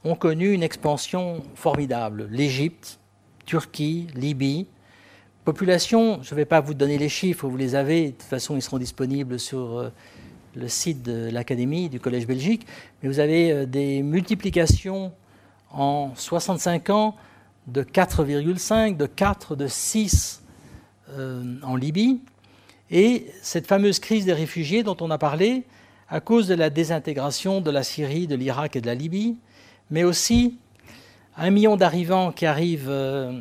[0.04, 2.28] ont connu une expansion formidable.
[2.30, 2.98] L'Égypte,
[3.46, 4.66] Turquie, Libye.
[5.44, 8.56] Population, je ne vais pas vous donner les chiffres, vous les avez, de toute façon
[8.56, 9.90] ils seront disponibles sur
[10.56, 12.66] le site de l'Académie du Collège Belgique,
[13.02, 15.12] mais vous avez euh, des multiplications
[15.70, 17.16] en 65 ans
[17.66, 20.42] de 4,5, de 4, de 6
[21.10, 22.20] euh, en Libye.
[22.90, 25.64] Et cette fameuse crise des réfugiés dont on a parlé,
[26.14, 29.36] à cause de la désintégration de la Syrie, de l'Irak et de la Libye,
[29.90, 30.58] mais aussi
[31.36, 33.40] un million d'arrivants qui arrivent euh,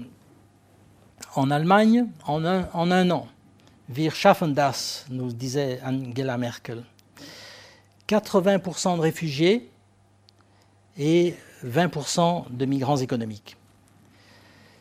[1.36, 3.28] en Allemagne en un, en un an.
[3.90, 6.84] Wir schaffen das, nous disait Angela Merkel.
[8.10, 9.70] 80% de réfugiés
[10.98, 13.56] et 20% de migrants économiques.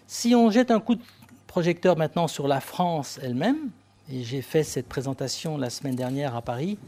[0.06, 1.02] Si on jette un coup de
[1.46, 3.68] projecteur maintenant sur la France elle-même,
[4.10, 6.78] et j'ai fait cette présentation la semaine dernière à Paris,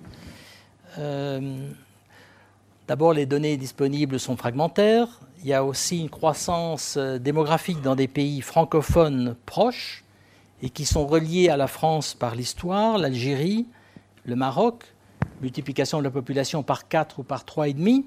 [2.88, 7.94] d'abord les données disponibles sont fragmentaires, il y a aussi une croissance euh, démographique dans
[7.94, 10.04] des pays francophones proches
[10.62, 13.66] et qui sont reliés à la France par l'histoire, l'Algérie,
[14.24, 14.84] le Maroc,
[15.42, 18.04] multiplication de la population par 4 ou par 3,5.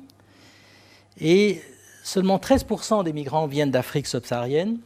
[1.20, 1.62] Et
[2.02, 4.80] seulement 13% des migrants viennent d'Afrique subsaharienne.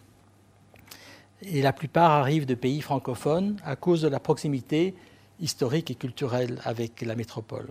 [1.44, 4.94] Et la plupart arrivent de pays francophones à cause de la proximité
[5.40, 7.70] historique et culturelle avec la métropole.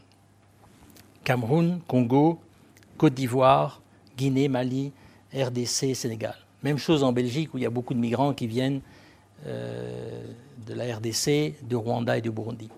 [1.24, 2.40] Cameroun, Congo,
[2.98, 3.80] Côte d'Ivoire,
[4.16, 4.92] Guinée, Mali,
[5.34, 6.34] RDC, Sénégal.
[6.62, 8.80] Même chose en Belgique où il y a beaucoup de migrants qui viennent
[9.46, 10.22] euh,
[10.66, 12.68] de la RDC, de Rwanda et du Burundi.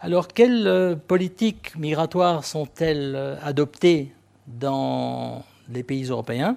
[0.00, 4.12] Alors, quelles euh, politiques migratoires sont-elles euh, adoptées
[4.46, 6.56] dans les pays européens?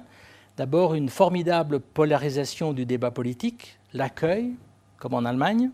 [0.57, 4.51] D'abord, une formidable polarisation du débat politique, l'accueil,
[4.97, 5.72] comme en Allemagne,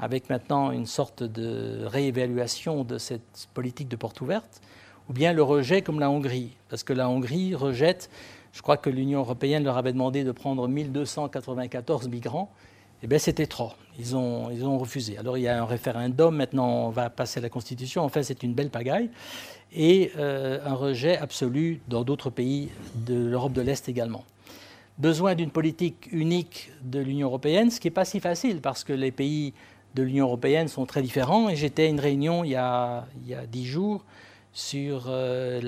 [0.00, 4.60] avec maintenant une sorte de réévaluation de cette politique de porte ouverte,
[5.08, 8.10] ou bien le rejet comme la Hongrie, parce que la Hongrie rejette,
[8.52, 12.50] je crois que l'Union européenne leur avait demandé de prendre 1294 migrants,
[13.02, 13.72] eh bien c'était trop.
[13.98, 15.16] Ils ont, ils ont refusé.
[15.18, 18.22] Alors il y a un référendum, maintenant on va passer à la Constitution, en fait
[18.22, 19.10] c'est une belle pagaille
[19.72, 24.24] et euh, un rejet absolu dans d'autres pays de l'Europe de l'Est également.
[24.98, 28.92] Besoin d'une politique unique de l'Union européenne, ce qui n'est pas si facile parce que
[28.92, 29.54] les pays
[29.94, 31.48] de l'Union européenne sont très différents.
[31.48, 33.06] Et j'étais à une réunion il y a,
[33.50, 34.04] dix jours
[34.52, 35.60] sur euh,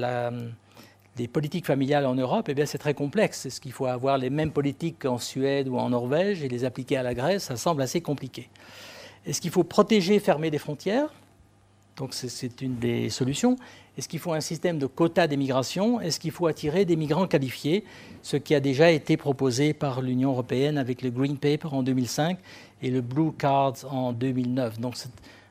[1.18, 2.48] les politiques familiales en Europe.
[2.48, 3.46] Eh bien, c'est très complexe.
[3.46, 6.96] Est-ce qu'il faut avoir les mêmes politiques qu'en Suède ou en Norvège et les appliquer
[6.96, 7.44] à la Grèce?
[7.44, 8.48] Ça semble assez compliqué.
[9.26, 11.12] Est-ce qu'il faut protéger, fermer des frontières?
[11.96, 13.56] Donc c'est une des solutions.
[13.98, 17.84] Est-ce qu'il faut un système de quotas d'émigration Est-ce qu'il faut attirer des migrants qualifiés?
[18.22, 22.38] Ce qui a déjà été proposé par l'Union européenne avec le Green Paper en 2005
[22.82, 24.80] et le Blue Card en 2009.
[24.80, 25.10] Donc c'est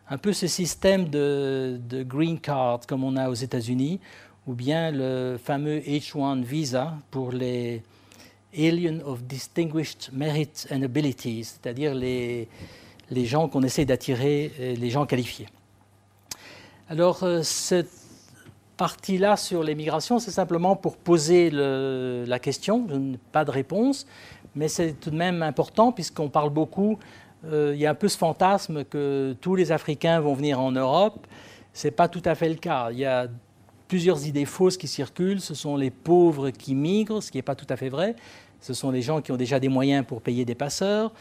[0.09, 3.99] un peu ce système de, Green Card comme on a aux États-Unis,
[4.47, 7.82] ou bien le fameux H1 visa pour les
[8.53, 12.49] Aliens of Distinguished Merit and Abilities, c'est-à-dire les,
[13.09, 15.47] les gens qu'on essaie d'attirer, euh, les gens qualifiés.
[16.89, 17.89] Alors, euh, cette
[18.75, 22.88] partie-là sur les migrations, c'est simplement pour poser la question.
[23.32, 24.07] Pas de réponse,
[24.56, 26.97] mais c'est tout de même important puisqu'on parle beaucoup.
[27.45, 30.72] Euh, il y a un peu ce fantasme que tous les Africains vont venir en
[30.72, 31.26] Europe.
[31.74, 32.89] Ce n'est pas tout à fait le cas.
[32.91, 33.28] Il y a
[33.88, 35.41] plusieurs idées fausses qui circulent.
[35.41, 38.16] Ce sont les pauvres qui migrent, ce qui n'est pas tout à fait vrai.
[38.60, 41.12] Ce sont les gens qui ont déjà des moyens pour payer des passeurs.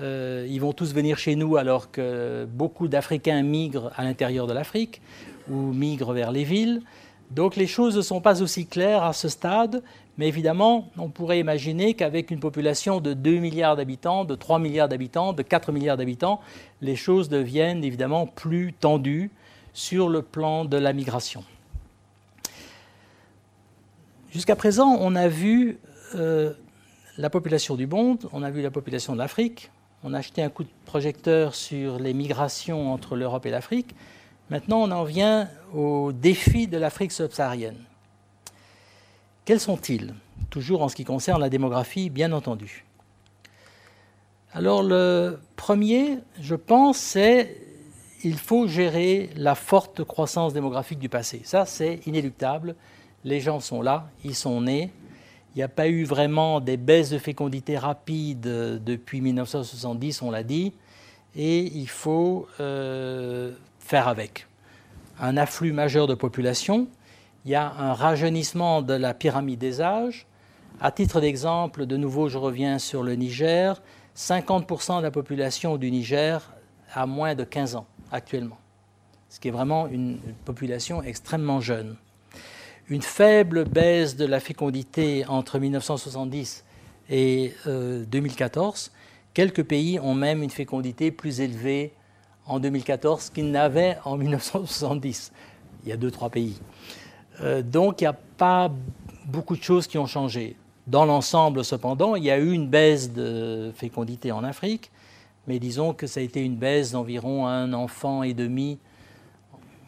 [0.00, 4.52] Euh, ils vont tous venir chez nous alors que beaucoup d'Africains migrent à l'intérieur de
[4.52, 5.00] l'Afrique
[5.48, 6.82] ou migrent vers les villes.
[7.30, 9.82] Donc les choses ne sont pas aussi claires à ce stade,
[10.20, 14.86] mais évidemment, on pourrait imaginer qu'avec une population de 2 milliards d'habitants, de 3 milliards
[14.86, 16.42] d'habitants, de 4 milliards d'habitants,
[16.82, 19.30] les choses deviennent évidemment plus tendues
[19.72, 21.42] sur le plan de la migration.
[24.30, 25.78] Jusqu'à présent, on a vu
[26.14, 26.52] euh,
[27.16, 29.70] la population du monde, on a vu la population de l'Afrique,
[30.04, 33.94] on a acheté un coup de projecteur sur les migrations entre l'Europe et l'Afrique.
[34.50, 37.78] Maintenant, on en vient aux défis de l'Afrique subsaharienne.
[39.44, 40.14] Quels sont-ils?
[40.50, 42.84] Toujours en ce qui concerne la démographie, bien entendu.
[44.52, 47.56] Alors le premier, je pense, c'est
[48.22, 51.40] il faut gérer la forte croissance démographique du passé.
[51.44, 52.74] Ça, c'est inéluctable.
[53.24, 54.90] Les gens sont là, ils sont nés,
[55.54, 60.42] il n'y a pas eu vraiment des baisses de fécondité rapides depuis 1970, on l'a
[60.42, 60.72] dit,
[61.34, 64.46] et il faut euh, faire avec.
[65.20, 66.88] Un afflux majeur de population,
[67.44, 70.26] il y a un rajeunissement de la pyramide des âges.
[70.80, 73.80] À titre d'exemple, de nouveau, je reviens sur le Niger,
[74.16, 76.52] 50% de la population du Niger
[76.92, 78.58] a moins de 15 ans actuellement,
[79.28, 81.96] ce qui est vraiment une population extrêmement jeune
[82.90, 86.64] une faible baisse de la fécondité entre 1970
[87.08, 88.90] et 2014.
[88.92, 88.96] Euh,
[89.32, 91.92] Quelques pays ont même une fécondité plus élevée
[92.46, 95.30] en 2014 qu'ils n'avaient en 1970.
[95.84, 96.58] Il y a deux, trois pays.
[97.42, 98.70] Euh, donc il n'y a pas
[99.26, 100.56] beaucoup de choses qui ont changé.
[100.86, 104.90] Dans l'ensemble, cependant, il y a eu une baisse de fécondité en Afrique,
[105.46, 108.78] mais disons que ça a été une baisse d'environ un enfant et demi,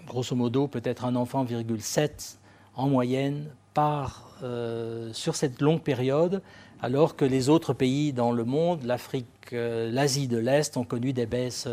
[0.06, 2.38] grosso modo peut-être un enfant, virgule 7
[2.76, 6.42] en moyenne par, euh, sur cette longue période,
[6.80, 11.12] alors que les autres pays dans le monde, l'Afrique, euh, l'Asie de l'Est, ont connu
[11.12, 11.68] des baisses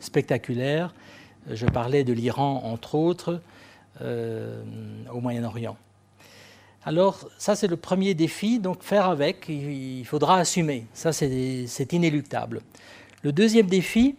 [0.00, 0.94] spectaculaires.
[1.50, 3.40] Je parlais de l'Iran, entre autres,
[4.00, 5.76] au Moyen-Orient.
[6.84, 8.58] Alors, ça, c'est le premier défi.
[8.58, 10.86] Donc, faire avec, il faudra assumer.
[10.92, 12.60] Ça, c'est inéluctable.
[13.22, 14.16] Le deuxième défi,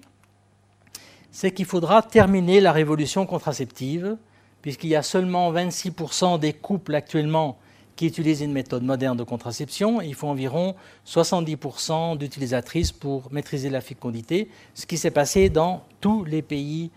[1.32, 4.17] c'est qu'il faudra terminer la révolution contraceptive
[4.61, 7.57] puisqu'il y a seulement 26% des couples actuellement
[7.97, 9.99] qui utilisent une méthode moderne de contraception.
[9.99, 16.24] Il faut environ 70% d'utilisatrices pour maîtriser la fécondité, ce qui s'est passé dans tous
[16.24, 16.91] les pays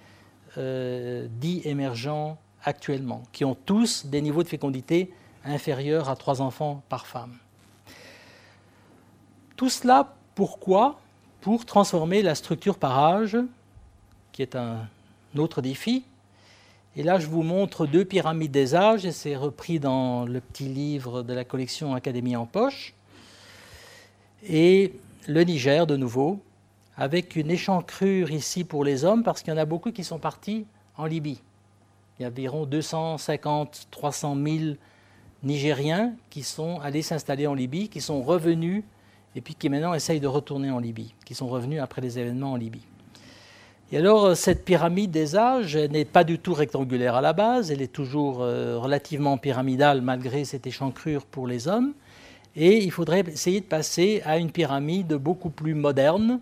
[0.57, 5.11] dits émergents actuellement, qui ont tous des niveaux de fécondité
[5.45, 7.39] inférieurs à 3 enfants par femme.
[9.57, 11.01] Tout cela, pourquoi?
[11.41, 13.39] Pour transformer la structure par âge,
[14.33, 14.89] qui est un
[15.39, 16.05] autre défi.
[16.97, 20.69] Et là, je vous montre deux pyramides des âges, et c'est repris dans le petit
[20.69, 22.95] livre de la collection Académie en poche.
[24.43, 24.93] Et
[25.29, 26.41] le Niger, de nouveau,
[26.97, 30.19] avec une échancrure ici pour les hommes, parce qu'il y en a beaucoup qui sont
[30.19, 31.41] partis en Libye.
[32.19, 34.57] Il y a environ 250, 300 000
[35.43, 38.85] Nigériens qui sont allés s'installer en Libye, qui sont revenus
[39.35, 42.53] et puis qui maintenant essayent de retourner en Libye, qui sont revenus après les événements
[42.53, 42.81] en Libye.
[43.93, 47.83] Et alors, cette pyramide des âges n'est pas du tout rectangulaire à la base, elle
[47.83, 51.93] est toujours euh, relativement pyramidale malgré cette échancrure pour les hommes.
[52.57, 56.41] Et il faudrait essayer de passer à une pyramide beaucoup plus moderne.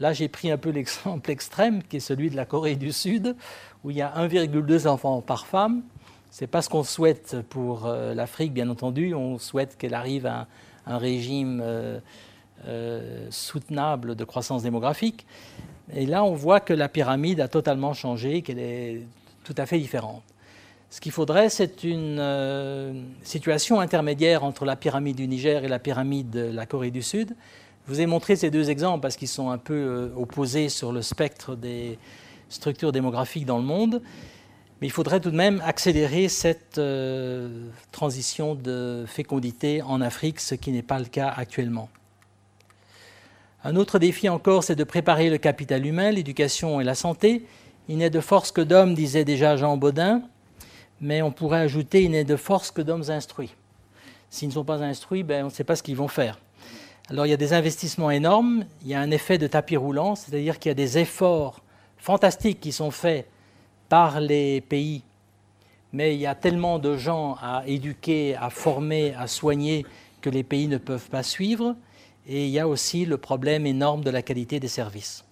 [0.00, 3.36] Là, j'ai pris un peu l'exemple extrême, qui est celui de la Corée du Sud,
[3.84, 5.82] où il y a 1,2 enfants par femme.
[6.30, 9.14] Ce n'est pas ce qu'on souhaite pour euh, l'Afrique, bien entendu.
[9.14, 10.46] On souhaite qu'elle arrive à
[10.86, 11.98] un, régime euh,
[12.66, 15.26] euh, soutenable de croissance démographique.
[15.94, 19.02] Et là, on voit que la pyramide a totalement changé, qu'elle est
[19.44, 20.22] tout à fait différente.
[20.90, 26.30] Ce qu'il faudrait, c'est une situation intermédiaire entre la pyramide du Niger et la pyramide
[26.30, 27.34] de la Corée du Sud.
[27.86, 31.02] Je vous ai montré ces deux exemples parce qu'ils sont un peu opposés sur le
[31.02, 31.98] spectre des,
[32.48, 34.02] structure démographique dans le monde.
[34.80, 40.54] Mais il faudrait tout de même accélérer cette euh, transition de fécondité en Afrique, ce
[40.54, 41.88] qui n'est pas le cas actuellement.
[43.64, 47.46] Un autre défi encore, c'est de préparer le capital humain, l'éducation et la santé.
[47.88, 50.22] Il n'est de force que d'hommes, disait déjà Jean Baudin,
[51.00, 53.54] mais on pourrait ajouter il n'est de force que d'hommes instruits.
[54.28, 56.38] S'ils ne sont pas instruits, ben, on ne sait pas ce qu'ils vont faire.
[57.08, 60.16] Alors il y a des investissements énormes, il y a un effet de tapis roulant,
[60.16, 61.62] c'est-à-dire qu'il y a des efforts
[61.98, 63.28] fantastiques qui sont faits
[63.88, 65.02] par les pays,
[65.92, 69.86] mais il y a tellement de gens à éduquer, à former, à soigner
[70.20, 71.76] que les pays ne peuvent pas suivre.
[72.26, 75.24] Et il y a aussi le problème énorme de la qualité des services.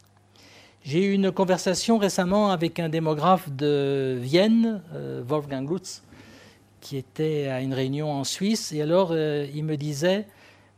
[0.85, 6.05] J'ai eu une conversation récemment avec un démographe de Vienne, euh, Wolfgang Lutz,
[6.81, 8.70] qui était à une réunion en Suisse.
[8.72, 10.27] Et alors, euh, il me disait,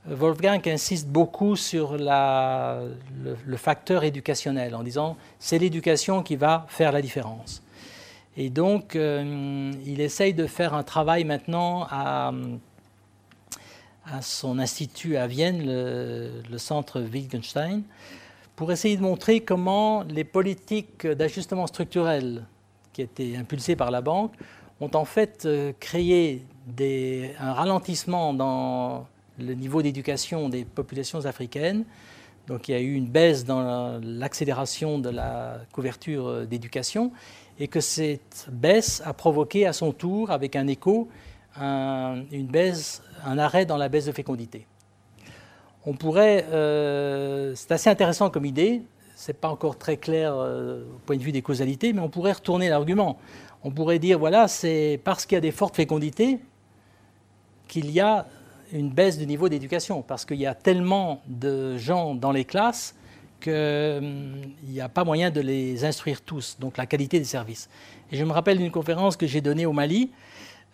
[0.08, 7.02] Wolfgang insiste beaucoup sur le, facteur éducationnel en disant c'est l'éducation qui va faire la
[7.02, 7.62] différence.
[8.36, 12.32] Et donc, euh, il essaye de faire un travail maintenant à,
[14.20, 17.82] son institut à Vienne, le, centre Wittgenstein,
[18.54, 22.44] pour essayer de montrer comment les politiques d'ajustement structurel
[22.92, 24.32] qui étaient impulsées par la banque
[24.80, 26.44] ont en fait euh, créé
[26.78, 29.06] un ralentissement dans
[29.38, 31.84] le niveau d'éducation des populations africaines.
[32.46, 37.12] Donc il y a eu une baisse dans l'accélération de la couverture euh, d'éducation
[37.58, 41.08] et que cette baisse a provoqué à son tour, avec un écho,
[41.58, 44.66] un, une baisse, un arrêt dans la baisse de fécondité.
[45.84, 48.82] On pourrait, euh, c'est assez intéressant comme idée,
[49.14, 52.32] c'est pas encore très clair euh, au point de vue des causalités, mais on pourrait
[52.32, 53.18] retourner l'argument.
[53.64, 56.38] On pourrait dire voilà, c'est parce qu'il y a des fortes fécondités
[57.66, 58.26] qu'il y a
[58.72, 62.94] une baisse du niveau d'éducation, parce qu'il y a tellement de gens dans les classes
[63.40, 67.68] qu'il n'y a pas moyen de les instruire tous, donc la qualité des services.
[68.10, 70.10] Et je me rappelle d'une conférence que j'ai donnée au Mali,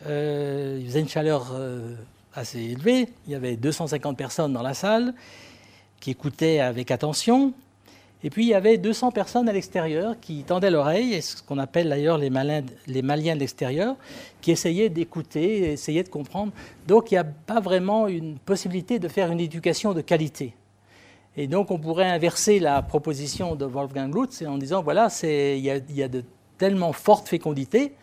[0.07, 1.95] euh, il faisait une chaleur euh,
[2.35, 5.15] assez élevée, il y avait 250 personnes dans la salle
[6.01, 7.53] qui écoutaient avec attention,
[8.25, 11.89] et puis il y avait 200 personnes à l'extérieur qui tendaient l'oreille, ce qu'on appelle
[11.89, 12.31] d'ailleurs les,
[12.87, 13.97] les, Maliens de l'extérieur,
[14.41, 16.53] qui essayaient d'écouter, essayaient de comprendre.
[16.87, 20.55] Donc il n'y a pas vraiment une possibilité de faire une éducation de qualité.
[21.37, 26.03] Et donc on pourrait inverser la proposition de Wolfgang Lutz en disant voilà, il y,
[26.03, 26.23] a de
[26.59, 27.95] tellement forte fécondité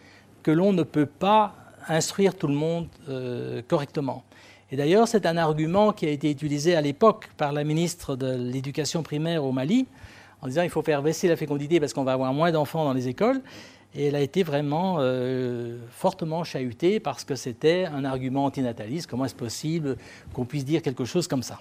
[0.44, 1.56] que l'on ne peut pas
[1.88, 4.24] instruire tout le monde euh, correctement.
[4.72, 8.36] Et d'ailleurs, c'est un argument qui a été utilisé à l'époque par la ministre de
[8.36, 9.88] l'Éducation primaire au Mali,
[10.42, 12.94] en disant il faut faire baisser la fécondité parce qu'on va avoir moins d'enfants dans
[12.94, 13.42] les écoles.
[13.96, 19.08] Et elle a été vraiment euh, fortement chahutée parce que c'était un argument antinataliste.
[19.08, 19.98] Comment est-ce possible
[20.34, 21.58] qu'on puisse dire quelque chose comme ça?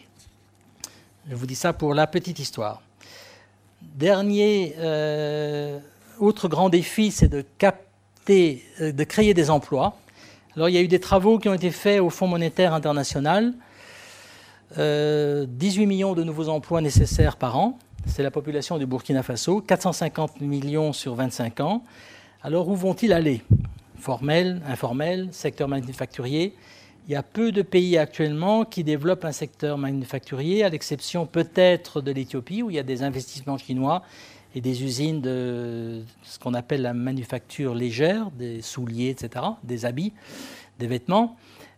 [1.28, 2.82] Je vous dis ça pour la petite histoire.
[3.80, 5.78] Dernier, euh,
[6.18, 9.96] autre grand défi, c'est de capter, euh, de créer des emplois.
[10.58, 13.54] Alors il y a eu des travaux qui ont été faits au Fonds monétaire international.
[14.76, 15.46] 18
[15.86, 20.92] millions de nouveaux emplois nécessaires par an c'est la population du Burkina Faso, 450 millions
[20.92, 21.84] sur 25 ans.
[22.42, 23.44] Alors où vont-ils aller?
[24.00, 26.54] Formel, informel, secteur manufacturier
[27.06, 32.00] Il y a peu de pays actuellement qui développent un secteur manufacturier, à l'exception peut-être
[32.00, 34.02] de l'Éthiopie, où il y a des investissements chinois
[34.58, 40.12] et des usines de ce qu'on appelle la manufacture légère, des souliers, etc., des habits,
[40.80, 41.36] des vêtements.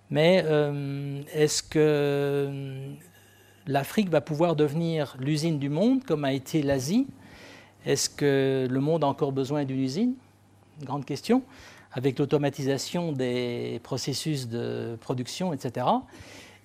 [0.08, 2.48] Mais euh, est-ce que
[3.66, 7.06] l'Afrique va pouvoir devenir l'usine du monde comme a été l'Asie?
[7.84, 10.14] Est-ce que le monde a encore besoin d'une usine?
[10.82, 11.42] Grande question.
[11.92, 15.84] Avec l'automatisation des processus de production, etc.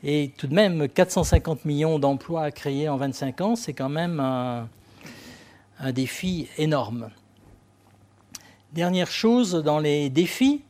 [0.02, 4.70] Et tout de même, 450 millions d'emplois créés en 25 ans, c'est quand même un,
[5.80, 7.10] un défi énorme.
[8.74, 10.62] Dernière chose dans les défis,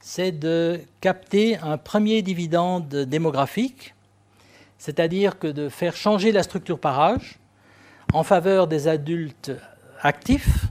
[0.00, 3.94] c'est de capter un premier dividende démographique,
[4.78, 7.38] c'est-à-dire que de faire changer la structure par âge
[8.12, 9.52] en faveur des adultes
[10.00, 10.66] actifs.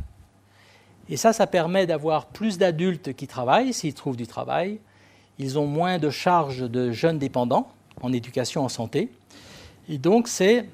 [1.09, 4.79] Et ça, ça permet d'avoir plus d'adultes qui travaillent, s'ils trouvent du travail.
[5.37, 7.69] Ils ont moins de charges de jeunes dépendants
[8.01, 9.11] en éducation, en santé.
[9.89, 10.67] Et donc, c'est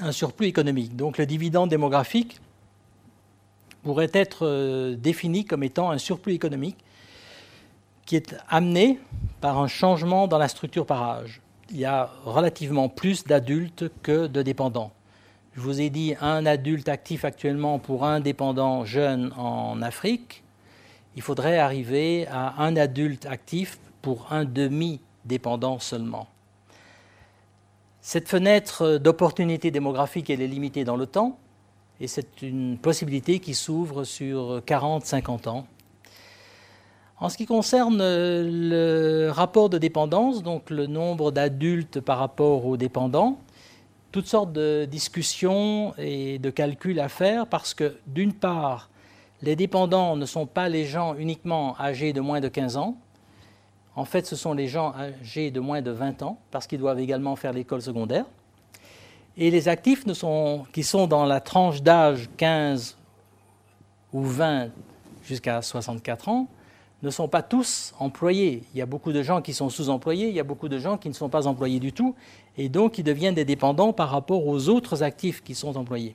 [0.00, 0.96] un surplus économique.
[0.96, 2.40] Donc le dividende démographique
[3.82, 6.76] pourrait être euh, défini comme étant un surplus économique
[8.04, 8.98] qui est amené
[9.40, 11.40] par un changement dans la structure par âge.
[11.70, 14.92] Il y a relativement plus d'adultes que de dépendants.
[15.54, 20.42] Je vous ai dit un adulte actif actuellement pour un dépendant jeune en Afrique.
[21.16, 26.28] Il faudrait arriver à un adulte actif pour un demi-dépendant seulement.
[28.02, 31.38] Cette fenêtre d'opportunité démographique, elle est limitée dans le temps,
[32.00, 35.66] et c'est une possibilité qui s'ouvre sur 40-50 ans.
[37.18, 42.78] En ce qui concerne le rapport de dépendance, donc le nombre d'adultes par rapport aux
[42.78, 43.38] dépendants,
[44.12, 48.88] toutes sortes de discussions et de calculs à faire parce que d'une part,
[49.42, 52.96] les dépendants ne sont pas les gens uniquement âgés de moins de 15 ans,
[53.96, 57.00] en fait, ce sont les gens âgés de moins de 20 ans, parce qu'ils doivent
[57.00, 58.24] également faire l'école secondaire.
[59.36, 60.04] Et les actifs
[60.72, 62.96] qui sont dans la tranche d'âge 15
[64.12, 64.68] ou 20
[65.24, 66.48] jusqu'à 64 ans
[67.02, 68.62] ne sont pas tous employés.
[68.74, 70.98] Il y a beaucoup de gens qui sont sous-employés, il y a beaucoup de gens
[70.98, 72.14] qui ne sont pas employés du tout,
[72.58, 76.14] et donc ils deviennent des dépendants par rapport aux autres actifs qui sont employés.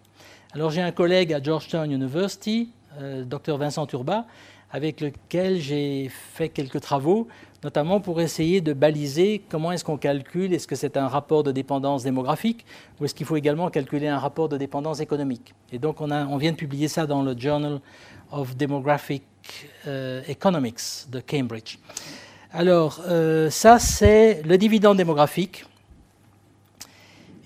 [0.53, 2.69] Alors j'ai un collègue à Georgetown University,
[2.99, 4.25] euh, Dr Vincent Turba,
[4.71, 7.27] avec lequel j'ai fait quelques travaux
[7.65, 11.51] notamment pour essayer de baliser comment est-ce qu'on calcule, est-ce que c'est un rapport de
[11.51, 12.63] dépendance démographique
[12.99, 15.55] ou est-ce qu'il faut également calculer un rapport de dépendance économique.
[15.71, 17.81] Et donc on, vient de publier ça dans le Journal
[18.31, 19.23] of Demographic
[19.87, 21.79] euh, Economics de Cambridge.
[22.53, 25.65] Alors euh, ça c'est le dividende démographique.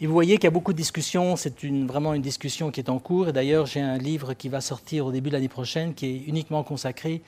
[0.02, 2.90] Et vous voyez qu'il y a beaucoup de discussions, c'est vraiment une discussion qui est
[2.90, 3.30] en cours.
[3.30, 6.24] Et d'ailleurs, j'ai un livre qui va sortir au début de l'année prochaine qui est
[6.26, 7.22] uniquement consacré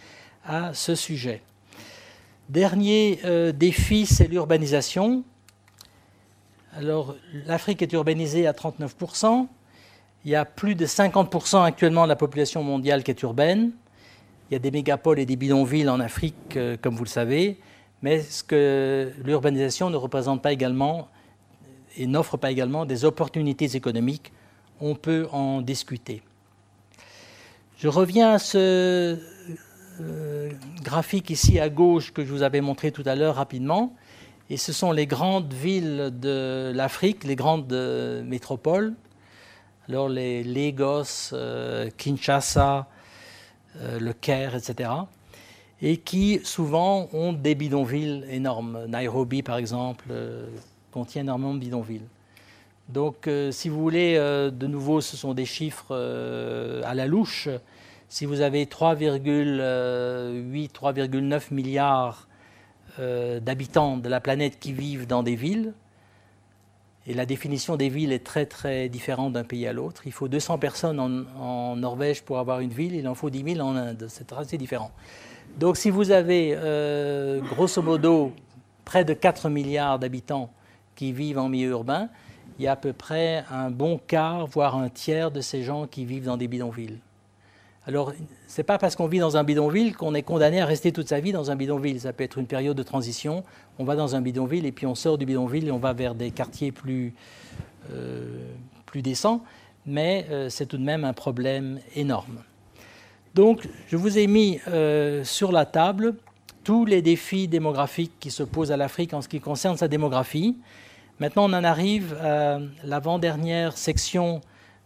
[0.46, 1.42] à ce sujet.
[2.52, 5.24] Dernier euh, défi, c'est l'urbanisation.
[6.76, 9.48] Alors, l'Afrique est urbanisée à 39%.
[10.26, 13.72] Il y a plus de 50% actuellement de la population mondiale qui est urbaine.
[14.50, 17.58] Il y a des mégapoles et des bidonvilles en Afrique, euh, comme vous le savez.
[18.02, 21.08] Mais ce que l'urbanisation ne représente pas également
[21.96, 24.34] et n'offre pas également des opportunités économiques,
[24.82, 26.22] on peut en discuter.
[27.78, 29.18] Je reviens à ce
[30.82, 33.96] graphique ici à gauche que je vous avais montré tout à l'heure rapidement.
[34.50, 38.94] Et ce sont les grandes villes de l'Afrique, les grandes euh, métropoles.
[39.88, 42.88] Alors les Lagos, euh, Kinshasa,
[43.80, 44.90] le Caire, etc.
[45.82, 48.86] Et qui souvent ont des bidonvilles énormes.
[48.88, 50.06] Nairobi, par exemple,
[50.92, 52.06] contient énormément de bidonvilles.
[52.90, 55.96] Donc, si vous voulez, de nouveau, ce sont des chiffres
[56.84, 57.48] à la louche
[58.12, 62.28] si vous avez 3,8, 3,9 milliards
[63.00, 65.74] euh, d'habitants de la planète qui vivent dans des villes,
[67.08, 70.02] et la définition des villes est très très différente d'un pays à l'autre.
[70.06, 73.66] Il faut 200 personnes en, Norvège pour avoir une ville, il en faut 10 000
[73.66, 74.06] en Inde.
[74.10, 74.92] C'est assez différent.
[75.58, 78.34] Donc si vous avez euh, grosso modo
[78.84, 80.52] près de 4 milliards d'habitants
[80.96, 82.10] qui vivent en milieu urbain,
[82.60, 85.88] il y a à peu près un bon quart, voire un tiers de ces gens
[85.88, 87.00] qui vivent dans des bidonvilles.
[87.88, 88.14] Alors,
[88.48, 91.08] ce n'est pas parce qu'on vit dans un bidonville qu'on est condamné à rester toute
[91.08, 92.00] sa vie dans un bidonville.
[92.00, 93.44] Ça peut être une période de transition.
[93.80, 96.14] On va dans un bidonville et puis on sort du bidonville et on va vers
[96.14, 97.14] des quartiers plus,
[97.92, 98.38] euh,
[98.94, 99.42] décents.
[99.88, 102.44] Mais euh, c'est tout de même un problème énorme.
[103.34, 106.16] Donc, je vous ai mis euh, sur la table
[106.64, 110.56] tous les défis démographiques qui se posent à l'Afrique en ce qui concerne sa démographie.
[111.20, 114.42] Maintenant, on en arrive à l'avant-dernière section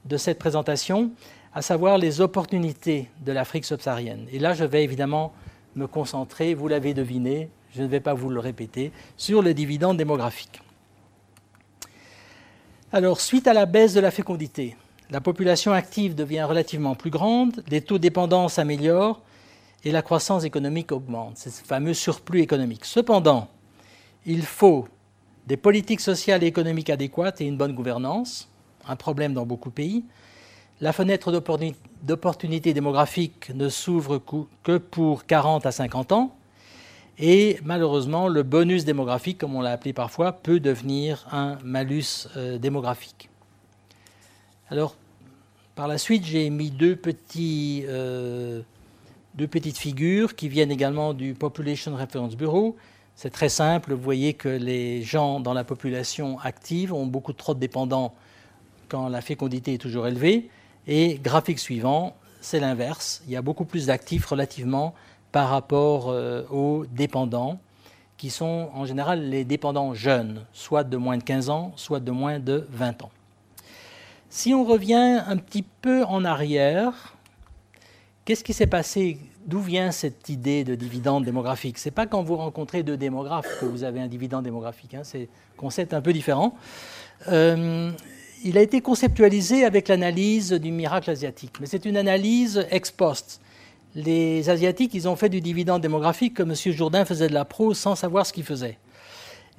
[0.05, 1.11] de cette présentation
[1.55, 4.27] à savoir les opportunités de l'Afrique subsaharienne.
[4.31, 5.33] Et là, je vais évidemment
[5.75, 9.97] me concentrer, vous l'avez deviné, je ne vais pas vous le répéter, sur le dividende
[9.97, 10.61] démographique.
[12.91, 14.75] Alors, suite à la baisse de la fécondité,
[15.11, 19.21] La population active devient relativement plus grande, les taux de dépendance s'améliorent
[19.83, 21.33] et la croissance économique augmente.
[21.35, 22.85] C'est ce fameux surplus économique.
[22.85, 23.47] Cependant,
[24.25, 24.87] il faut
[25.45, 28.49] des politiques sociales et économiques adéquates et une bonne gouvernance,
[28.87, 30.03] un problème dans beaucoup de pays.
[30.81, 31.31] La fenêtre
[32.03, 34.21] d'opportunité démographique ne s'ouvre
[34.63, 36.35] que pour 40 à 50 ans.
[37.17, 42.57] Et malheureusement, le bonus démographique, comme on l'a appelé parfois, peut devenir un malus euh,
[42.57, 43.29] démographique.
[44.69, 44.97] Alors,
[45.75, 46.99] par la suite, j'ai mis deux,
[47.37, 48.61] euh,
[49.35, 52.75] deux petites figures qui viennent également du Population Reference Bureau.
[53.15, 57.53] C'est très simple, vous voyez que les gens dans la population active ont beaucoup trop
[57.53, 58.13] de dépendants
[58.89, 60.49] quand la fécondité est toujours élevée.
[60.87, 63.23] Et graphique suivant, c'est l'inverse.
[63.27, 64.93] Il y a beaucoup plus d'actifs relativement
[65.31, 67.59] par rapport euh, aux dépendants,
[68.17, 72.11] qui sont en général les dépendants jeunes, soit de moins de 15 ans, soit de
[72.11, 73.11] moins de 20 ans.
[74.29, 77.15] Si on revient un petit peu en arrière,
[78.23, 79.17] qu'est-ce qui s'est passé?
[79.45, 81.77] D'où vient cette idée de dividende démographique?
[81.77, 84.93] Ce n'est pas quand vous rencontrez deux démographes que vous avez un dividende démographique.
[84.95, 86.55] Hein, c'est un concept un peu différent.
[87.27, 87.91] Euh,
[88.45, 93.41] il a été conceptualisé avec l'analyse du miracle asiatique, mais c'est une analyse ex post.
[93.95, 96.71] Les Asiatiques, ils ont fait du dividende démographique comme M.
[96.71, 98.77] Jourdain faisait de la prose sans savoir ce qu'il faisait.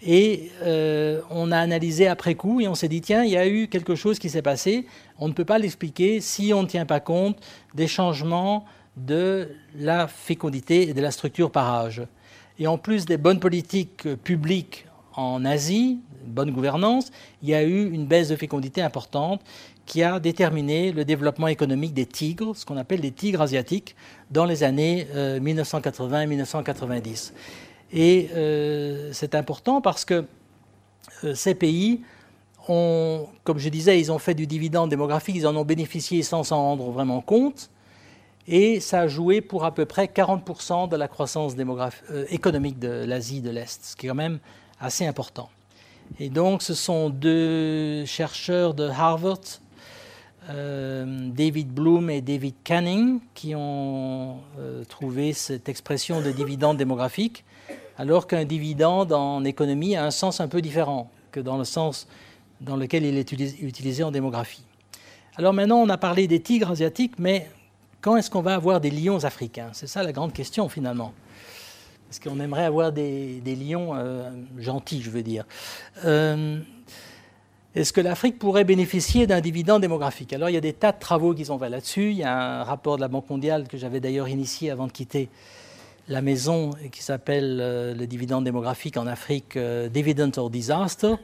[0.03, 3.49] Et euh, on a analysé après coup et on s'est dit, tiens, il y a
[3.49, 4.87] eu quelque chose qui s'est passé.
[5.19, 7.39] On ne peut pas l'expliquer si on ne tient pas compte
[7.75, 8.67] des changements
[8.97, 12.03] de la fécondité et de la structure par âge.
[12.61, 14.86] Et en plus des bonnes politiques publiques
[15.17, 17.11] en Asie, bonne gouvernance,
[17.43, 19.41] il y a eu une baisse de fécondité importante
[19.87, 23.97] qui a déterminé le développement économique des tigres, ce qu'on appelle les tigres asiatiques,
[24.31, 25.07] dans les années
[25.41, 27.33] 1980 et 1990.
[27.93, 30.25] Et euh, c'est important parce que
[31.25, 32.03] euh, ces pays
[32.69, 36.43] ont, comme je disais, ils ont fait du dividende démographique, ils en ont bénéficié sans
[36.43, 37.71] s'en rendre vraiment compte.
[38.49, 43.05] Et ça a joué pour à peu près 40% de la croissance euh, économique de
[43.05, 44.39] l'Asie de l'Est, ce qui est quand même
[44.81, 45.49] assez important.
[46.21, 49.41] Et donc, ce sont deux chercheurs de Harvard,
[50.49, 57.45] euh, David Bloom et David Canning, qui ont euh, trouvé cette expression de dividende démographique,
[57.99, 62.07] alors qu'un dividende en économie a un sens un peu différent que dans le sens
[62.61, 64.63] dans lequel il est utilisé en démographie.
[65.37, 67.51] Alors maintenant, on a parlé des tigres asiatiques, mais
[68.01, 69.71] quand est-ce qu'on va avoir des lions africains?
[69.73, 71.13] C'est ça la grande question finalement.
[72.09, 75.45] Parce qu'on aimerait avoir des, lions euh, gentils, je veux dire.
[76.05, 76.61] Euh,
[77.75, 80.33] est-ce que l'Afrique pourrait bénéficier d'un dividende démographique?
[80.33, 82.11] Alors, il y a des tas de travaux qui sont faits là-dessus.
[82.11, 84.93] Il y a un rapport de la Banque mondiale que j'avais d'ailleurs initié avant de
[84.93, 85.29] quitter
[86.09, 89.59] la maison qui s'appelle euh, le dividende démographique en Afrique,
[89.93, 91.15] Dividend or Disaster.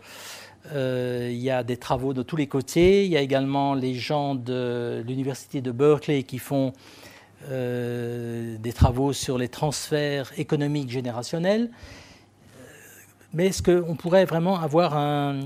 [0.75, 3.05] il y a des travaux de tous les côtés.
[3.05, 6.73] Il y a également les gens de l'université de Berkeley qui font
[7.51, 11.71] euh, des travaux sur les transferts économiques générationnels.
[13.35, 15.41] Mais est-ce qu'on pourrait vraiment avoir un,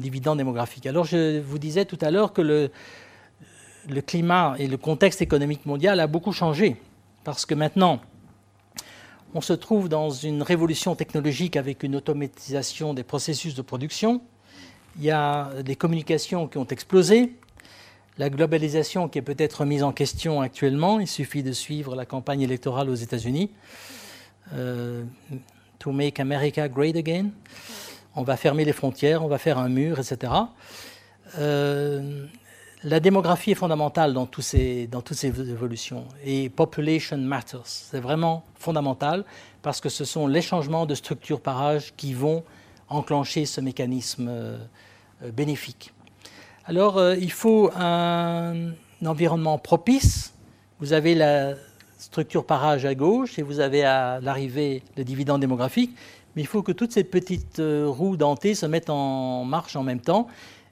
[0.00, 0.86] dividende démographique?
[0.86, 2.70] Alors je vous disais tout à l'heure que le,
[3.88, 6.76] le climat et le contexte économique mondial a beaucoup changé.
[7.22, 8.00] Parce que maintenant,
[9.34, 14.22] on se trouve dans une révolution technologique avec une automatisation des processus de production.
[14.98, 17.36] Il y a des communications qui ont explosé
[18.18, 21.00] la globalisation qui est peut-être mise en question actuellement.
[21.00, 23.50] Il suffit de suivre la campagne électorale aux États-Unis.
[24.54, 25.04] Euh,
[25.78, 27.30] to make America great again.
[28.14, 30.32] On va fermer les frontières, on va faire un mur, etc.
[31.38, 32.26] Euh,
[32.82, 34.88] la démographie est fondamentale dans, toutes ces
[35.24, 36.04] évolutions.
[36.24, 37.60] Et population matters.
[37.64, 39.24] C'est vraiment fondamental
[39.60, 42.44] parce que ce sont les changements de structure par âge qui vont
[42.88, 44.58] enclencher ce mécanisme euh,
[45.32, 45.92] bénéfique.
[46.68, 48.72] Alors, euh, il faut un,
[49.04, 50.34] environnement propice.
[50.80, 51.54] Vous avez la
[51.96, 55.94] structure par âge à gauche et vous avez à l'arrivée le dividende démographique.
[56.34, 59.84] Mais il faut que toutes ces petites euh, roues dentées se mettent en marche en
[59.84, 60.26] même temps.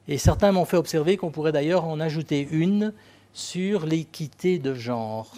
[0.08, 2.92] Et certains m'ont fait observer qu'on pourrait d'ailleurs en ajouter une
[3.32, 5.32] sur l'équité de genre.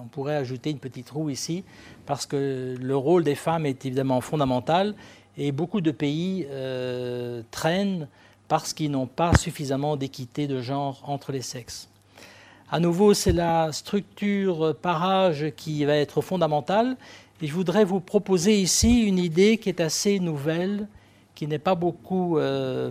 [0.00, 1.64] On pourrait ajouter une petite roue ici,
[2.06, 4.94] parce que le rôle des femmes est évidemment fondamental,
[5.36, 8.06] et beaucoup de pays euh, traînent
[8.48, 11.88] parce qu'ils n'ont pas suffisamment d'équité de genre entre les sexes.
[12.70, 16.96] À nouveau, c'est la structure par âge qui va être fondamentale.
[17.40, 20.88] Et je voudrais vous proposer ici une idée qui est assez nouvelle,
[21.34, 22.90] qui n'est pas beaucoup euh,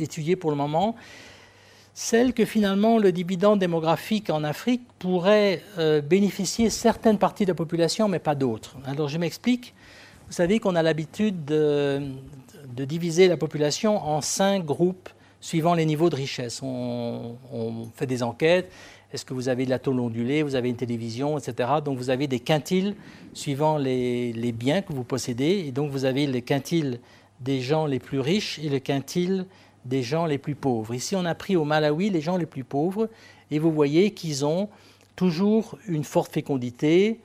[0.00, 0.96] étudiée pour le moment,
[1.94, 7.54] celle que finalement le dividende démographique en Afrique pourrait euh, bénéficier certaines parties de la
[7.54, 8.76] population, mais pas d'autres.
[8.86, 9.74] Alors je m'explique.
[10.28, 12.02] Vous savez qu'on a l'habitude de,
[12.74, 15.08] de diviser la population en cinq groupes
[15.40, 16.60] suivant les niveaux de richesse.
[16.62, 17.36] On,
[17.94, 18.70] fait des enquêtes.
[19.12, 21.70] Est-ce que vous avez de la tôle ondulée, vous avez une télévision, etc.
[21.82, 22.94] Donc vous avez des quintiles
[23.32, 25.64] suivant les, les, biens que vous possédez.
[25.66, 27.00] Et donc vous avez les quintiles
[27.40, 29.46] des gens les plus riches et le quintile
[29.84, 30.94] des gens les plus pauvres.
[30.94, 33.08] Ici, on a pris au Malawi les gens les plus pauvres
[33.50, 34.68] et vous voyez qu'ils ont
[35.16, 37.20] toujours une forte fécondité.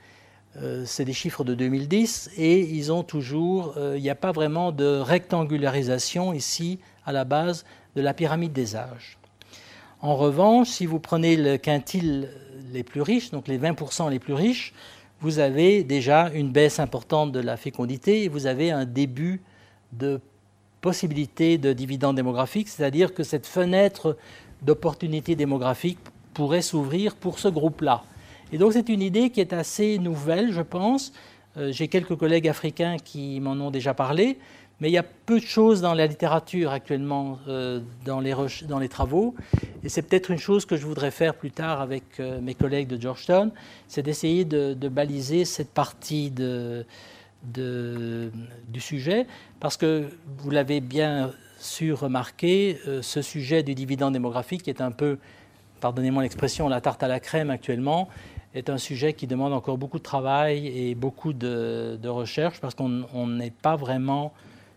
[0.61, 4.31] Euh, c'est des chiffres de 2010 et ils ont toujours, euh, il n'y a pas
[4.31, 9.17] vraiment de rectangularisation ici à la base de la pyramide des âges.
[10.01, 12.29] En revanche, si vous prenez le quintile
[12.71, 14.73] les plus riches, donc les 20% les plus riches,
[15.21, 19.41] vous avez déjà une baisse importante de la fécondité et vous avez un début
[19.93, 20.19] de
[20.81, 24.17] possibilité de dividende démographique, c'est-à-dire que cette fenêtre
[24.61, 25.99] d'opportunité démographique
[26.33, 28.03] pourrait s'ouvrir pour ce groupe-là.
[28.53, 31.11] Et donc c'est une idée qui est assez nouvelle, je pense.
[31.57, 34.37] Euh, j'ai quelques collègues africains qui m'en ont déjà parlé,
[34.79, 39.35] mais il y a peu de choses dans la littérature actuellement, euh, dans, les travaux.
[39.83, 42.87] Et c'est peut-être une chose que je voudrais faire plus tard avec euh, mes collègues
[42.87, 43.51] de Georgetown,
[43.87, 46.85] c'est d'essayer de, baliser cette partie du
[48.79, 49.27] sujet,
[49.59, 51.31] parce que vous l'avez bien
[51.63, 55.17] su remarquer, euh, ce sujet du dividende démographique est un peu,
[55.79, 58.09] pardonnez-moi l'expression, la tarte à la crème actuellement,
[58.53, 63.27] est un sujet qui demande encore beaucoup de travail et beaucoup de, recherche, parce qu'on
[63.27, 64.33] n'est pas vraiment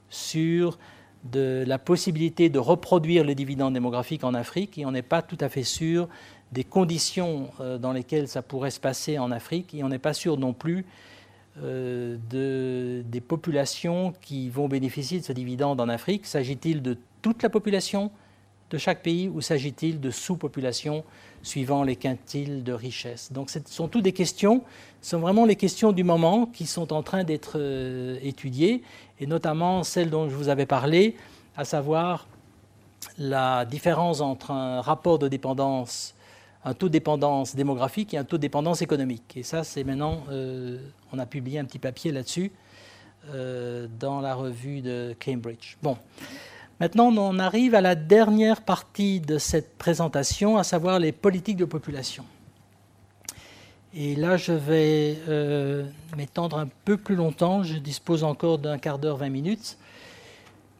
[0.09, 0.79] sûr
[1.25, 5.39] de la possibilité de reproduire le dividende démographique en Afrique, et on n'est pas tout
[5.41, 6.09] à fait sûr
[6.53, 10.15] des conditions euh, dans lesquelles ça pourrait se passer en Afrique, et on n'est pas
[10.15, 10.87] sûr non plus
[11.63, 16.27] euh, de, des populations qui vont bénéficier de ce dividende en Afrique.
[16.27, 18.11] S'agit-il de toute la population
[18.71, 21.05] de chaque pays ou s'agit-il de sous-populations
[21.47, 24.63] suivant les quintiles de richesse Donc ce sont toutes des questions,
[25.01, 28.83] ce sont vraiment les questions du moment qui sont en train d'être euh, étudiées,
[29.21, 31.17] et notamment celles dont je vous avais parlé,
[31.57, 32.27] à savoir
[33.17, 36.15] la différence entre un rapport de dépendance
[36.65, 39.37] un taux de dépendance démographique et un taux de dépendance économique.
[39.37, 40.79] Et ça, c'est maintenant, euh,
[41.13, 42.51] on a publié un petit papier là-dessus
[43.33, 45.77] euh, dans la revue de Cambridge.
[45.81, 45.97] Bon,
[46.81, 51.65] maintenant, on arrive à la dernière partie de cette présentation, à savoir les politiques de
[51.65, 52.25] population.
[53.95, 57.63] Et là, je vais euh, m'étendre un peu plus longtemps.
[57.63, 59.79] Je dispose encore d'un quart d'heure, 20 minutes.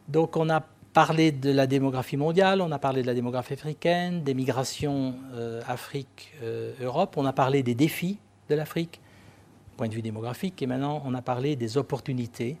[0.07, 4.23] Donc, on a parlé de la démographie mondiale, on a parlé de la démographie africaine,
[4.23, 8.17] des migrations euh, Afrique-Europe, on a parlé des défis
[8.49, 8.99] de l'Afrique,
[9.77, 12.57] point de vue démographique, et maintenant on a parlé des opportunités.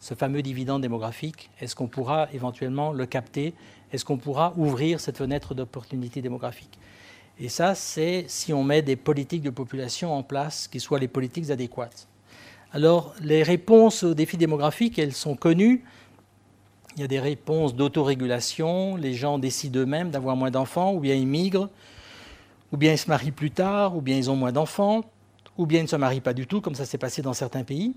[0.00, 3.54] Ce fameux dividende démographique, est-ce qu'on pourra éventuellement le capter?
[3.92, 6.78] Est-ce qu'on pourra ouvrir cette fenêtre d'opportunité démographique?
[7.40, 11.08] Et ça, c'est si on met des politiques de population en place qui soient les
[11.08, 12.08] politiques adéquates.
[12.72, 15.84] Alors, les réponses aux défis démographiques, elles sont connues.
[16.96, 21.14] Il y a des réponses d'autorégulation, les gens décident eux-mêmes d'avoir moins d'enfants, ou bien
[21.14, 21.70] ils migrent,
[22.72, 25.02] ou bien ils se marient plus tard, ou bien ils ont moins d'enfants,
[25.56, 27.64] ou bien ils ne se marient pas du tout, comme ça s'est passé dans certains
[27.64, 27.94] pays.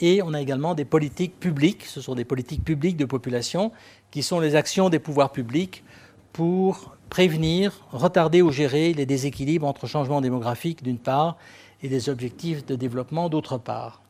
[0.00, 3.70] Et on a également des politiques publiques, ce sont des politiques publiques de population,
[4.10, 5.84] qui sont les actions des pouvoirs publics
[6.32, 11.36] pour prévenir, retarder ou gérer les déséquilibres entre changements démographiques d'une part
[11.82, 14.00] et des objectifs de développement d'autre part.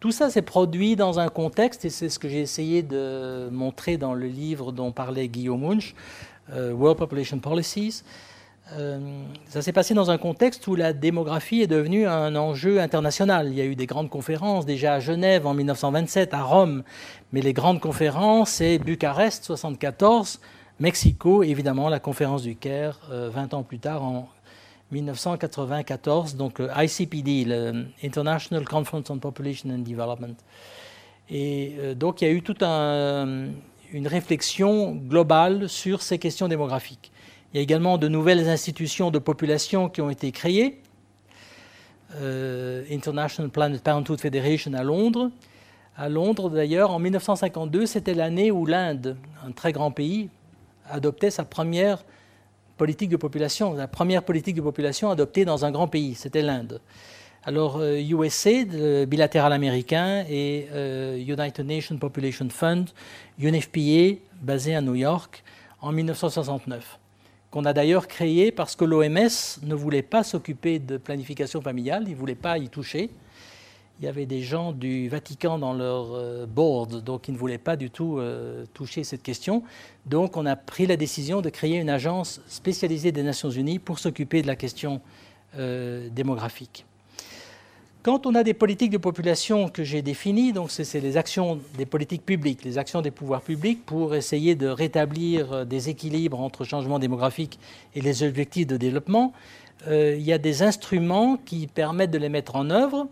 [0.00, 3.96] Tout ça s'est produit dans un contexte, et c'est ce que j'ai essayé de montrer
[3.96, 5.94] dans le livre dont parlait Guillaume Munch,
[6.52, 8.04] euh, World Population Policies.
[8.76, 13.48] Euh, ça s'est passé dans un contexte où la démographie est devenue un enjeu international.
[13.48, 16.82] Il y a eu des grandes conférences déjà à Genève en 1927, à Rome,
[17.32, 20.40] mais les grandes conférences, c'est Bucarest 74,
[20.80, 24.28] Mexico, évidemment la conférence du Caire 20 euh, ans plus tard en
[24.92, 30.36] 1994, donc euh, ICPD, le International Conference on Population and Development.
[31.30, 33.48] Et donc il y a eu toute un,
[33.92, 37.12] une réflexion globale sur ces questions démographiques.
[37.52, 40.80] Il y a également de nouvelles institutions de population qui ont été créées.
[42.16, 45.30] Euh, International Planet Parenthood Federation à Londres.
[45.96, 49.16] À Londres, d'ailleurs, en 1952, c'était l'année où l'Inde,
[49.46, 50.28] un très grand pays,
[50.88, 52.04] adoptait sa première
[52.76, 56.80] politique de population, la première politique de population adoptée dans un grand pays, c'était l'Inde.
[57.44, 62.90] Alors, USA, euh, bilatéral américain, et euh, United Nations Population Fund,
[63.40, 65.42] UNFPA, basé à New York,
[65.80, 66.97] en 1969,
[67.50, 72.12] qu'on a d'ailleurs créé parce que l'OMS ne voulait pas s'occuper de planification familiale, il
[72.12, 73.10] ne voulait pas y toucher
[74.00, 77.58] il y avait des gens du Vatican dans leur euh, board, donc ils ne voulaient
[77.58, 79.64] pas du tout euh, toucher cette question.
[80.06, 83.98] Donc on a pris la décision de créer une agence spécialisée des Nations Unies pour
[83.98, 85.00] s'occuper de la question
[85.56, 86.86] euh, démographique.
[88.04, 91.84] Quand on a des politiques de population que j'ai définies, donc c'est les actions des
[91.84, 96.64] politiques publiques, les actions des pouvoirs publics pour essayer de rétablir euh, des équilibres entre
[96.64, 97.58] changement démographique
[97.96, 99.32] et les objectifs de développement,
[99.88, 103.08] euh, il y a des instruments qui permettent de les mettre en œuvre,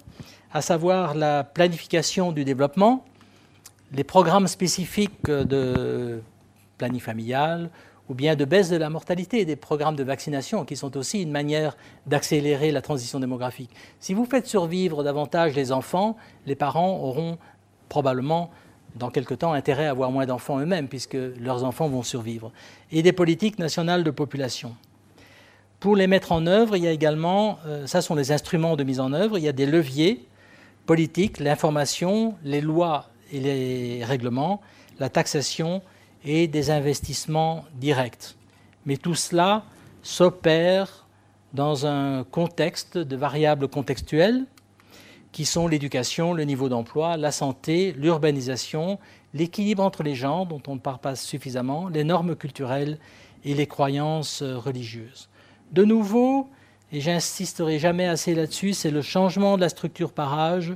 [0.52, 3.04] à savoir la planification du développement,
[3.92, 6.22] les programmes spécifiques de
[6.78, 7.70] planning familial
[8.08, 11.30] ou bien de baisse de la mortalité, des programmes de vaccination qui sont aussi une
[11.30, 11.76] manière
[12.06, 13.70] d'accélérer la transition démographique.
[14.00, 16.16] Si vous faites survivre davantage les enfants,
[16.46, 17.38] les parents auront
[17.88, 18.50] probablement
[18.94, 22.52] dans quelque temps intérêt à avoir moins d'enfants eux-mêmes puisque leurs enfants vont survivre.
[22.92, 24.74] Et des politiques nationales de population.
[25.80, 28.84] Pour les mettre en œuvre, il y a également, euh, ça sont les instruments de
[28.84, 30.26] mise en œuvre, il y a des leviers
[30.86, 34.62] politiques, l'information, les lois et les règlements,
[34.98, 35.82] la taxation,
[36.26, 38.34] et des investissements directs.
[38.84, 39.64] Mais tout cela
[40.02, 41.06] s'opère
[41.54, 44.44] dans un contexte de variables contextuelles
[45.32, 48.98] qui sont l'éducation, le niveau d'emploi, la santé, l'urbanisation,
[49.34, 52.98] l'équilibre entre les gens dont on ne parle pas suffisamment, les normes culturelles
[53.44, 55.28] et les croyances religieuses.
[55.72, 56.48] De nouveau,
[56.92, 60.74] et j'insisterai jamais assez là-dessus, c'est le changement de la structure par âge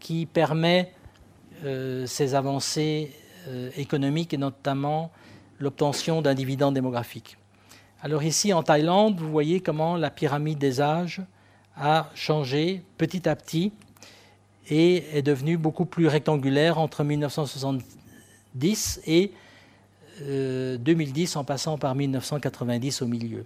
[0.00, 0.92] qui permet
[1.64, 3.12] euh, ces avancées
[3.48, 5.10] euh, économique et notamment
[5.58, 7.36] l'obtention d'un dividende démographique.
[8.02, 11.22] Alors ici en Thaïlande, vous voyez comment la pyramide des âges
[11.76, 13.72] a changé petit à petit
[14.68, 19.32] et est devenue beaucoup plus rectangulaire entre 1970 et
[20.20, 23.44] 2010 euh, en passant par 1990 au milieu.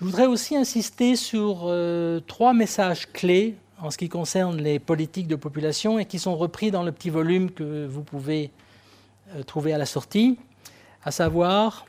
[0.00, 5.26] Je voudrais aussi insister sur euh, trois messages clés en ce qui concerne les politiques
[5.26, 8.50] de population et qui sont repris dans le petit volume que vous pouvez
[9.34, 10.38] euh, trouver à la sortie,
[11.04, 11.84] à savoir,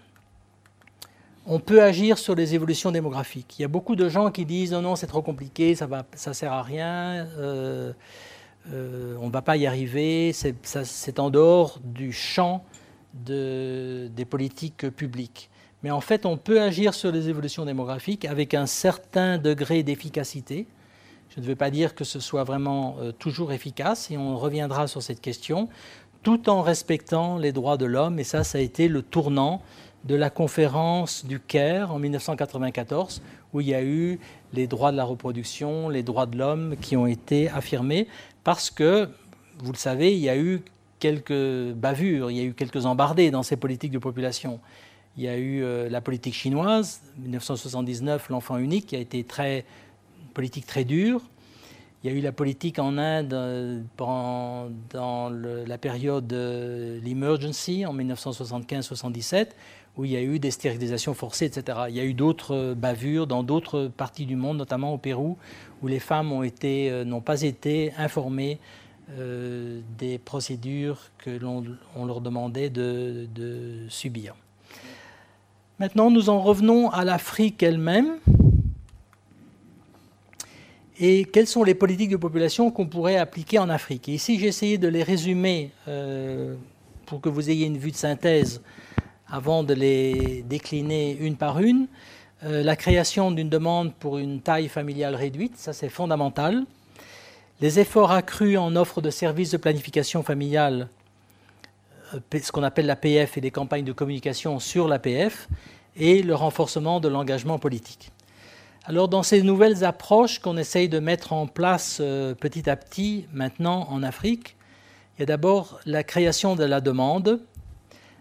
[1.45, 3.59] on peut agir sur les évolutions démographiques.
[3.59, 5.93] Il y a beaucoup de gens qui disent non, non, c'est trop compliqué, ça ne
[6.15, 7.93] ça sert à rien, euh,
[8.71, 12.63] euh, on ne va pas y arriver, c'est en dehors du champ
[13.13, 15.51] de, des politiques publiques.
[15.83, 20.65] Mais en fait, on peut agir sur les évolutions démographiques avec un certain degré d'efficacité.
[21.35, 24.87] Je ne veux pas dire que ce soit vraiment euh, toujours efficace, et on reviendra
[24.87, 25.67] sur cette question,
[26.21, 28.19] tout en respectant les droits de l'homme.
[28.19, 29.63] Et ça, ça a été le tournant
[30.03, 33.23] de la conférence du Caire en 1994,
[33.53, 34.19] où il y a eu
[34.53, 38.07] les droits de la reproduction, les droits de l'homme qui ont été affirmés,
[38.43, 39.09] parce que,
[39.57, 40.61] vous le savez, il y a eu
[40.99, 44.59] quelques bavures, il y a eu quelques embardés dans ces politiques de population.
[45.17, 49.65] Il y a eu euh, la politique chinoise, 1979, l'enfant unique, qui a été très
[50.33, 51.21] politique très dure.
[52.03, 57.95] Il y a eu la politique en Inde euh, pendant la période de l'emergency en
[57.95, 59.51] 1975-77,
[59.95, 61.83] où il y a eu des stérilisations forcées, etc.
[61.87, 65.37] Il y a eu d'autres bavures dans d'autres parties du monde, notamment au Pérou,
[65.81, 68.59] où les femmes euh, n'ont pas été informées
[69.17, 71.63] euh, des procédures que l'on
[72.05, 74.35] leur demandait de, de subir.
[75.79, 78.17] Maintenant, nous en revenons à l'Afrique elle-même
[80.99, 84.07] et quelles sont les politiques de population qu'on pourrait appliquer en Afrique?
[84.07, 86.55] Ici, j'ai essayé de les résumer euh,
[87.05, 88.61] pour que vous ayez une vue de synthèse
[89.27, 91.87] avant de les décliner une par une.
[92.43, 96.63] Euh, la création d'une demande pour une taille familiale réduite, ça c'est fondamental.
[97.61, 100.89] Les efforts accrus en offre de services de planification familiale,
[102.13, 105.47] euh, ce qu'on appelle la PF et des campagnes de communication sur la PF,
[105.95, 108.11] et le renforcement de l'engagement politique.
[108.85, 113.27] Alors dans ces nouvelles approches qu'on essaye de mettre en place euh, petit à petit
[113.31, 114.57] maintenant en Afrique,
[115.15, 117.39] il y a d'abord la création de la demande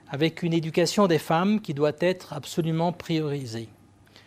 [0.09, 3.68] avec une éducation des femmes qui doit être absolument priorisée,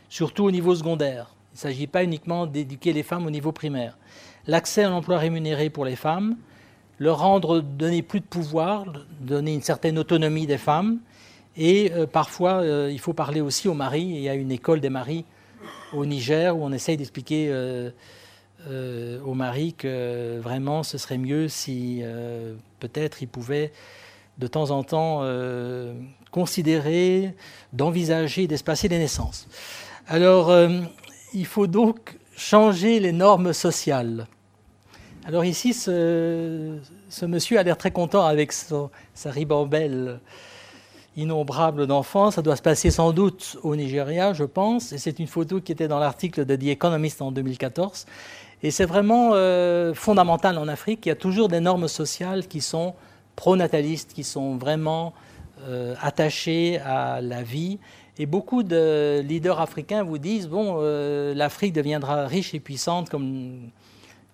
[0.09, 1.33] surtout au niveau secondaire.
[1.53, 3.97] Il ne s'agit pas uniquement d'éduquer les femmes au niveau primaire.
[4.45, 6.35] L'accès à l'emploi rémunéré pour les femmes,
[6.99, 8.83] leur rendre, donner plus de pouvoir,
[9.21, 10.99] donner une certaine autonomie des femmes,
[11.55, 14.81] et euh, parfois euh, il faut parler aussi aux maris, il y a une école
[14.81, 15.23] des maris
[15.93, 17.89] au Niger où on essaye d'expliquer euh,
[18.69, 23.71] euh, au mari que vraiment ce serait mieux si euh, peut-être il pouvait
[24.37, 25.23] de temps en temps
[26.29, 27.33] considérer,
[27.71, 29.47] d'envisager, d'espacer les naissances.
[30.09, 30.53] Alors
[31.33, 34.27] il faut donc changer les normes sociales.
[35.25, 36.77] Alors ici, ce,
[37.25, 40.19] monsieur a l'air très content avec sa ribambelle
[41.17, 42.31] innombrables d'enfants.
[42.31, 44.93] Ça doit se passer sans doute au Nigeria, je pense.
[44.93, 48.05] Et c'est une photo qui était dans l'article de The Economist en 2014.
[48.63, 51.05] Et c'est vraiment euh, fondamental en Afrique.
[51.05, 52.93] Il y a toujours des normes sociales qui sont
[53.35, 55.13] pronatalistes, qui sont vraiment
[55.67, 57.79] euh, attachées à la vie
[58.17, 60.79] Et beaucoup de leaders africains vous disent, bon,
[61.33, 63.69] l'Afrique deviendra riche et puissante comme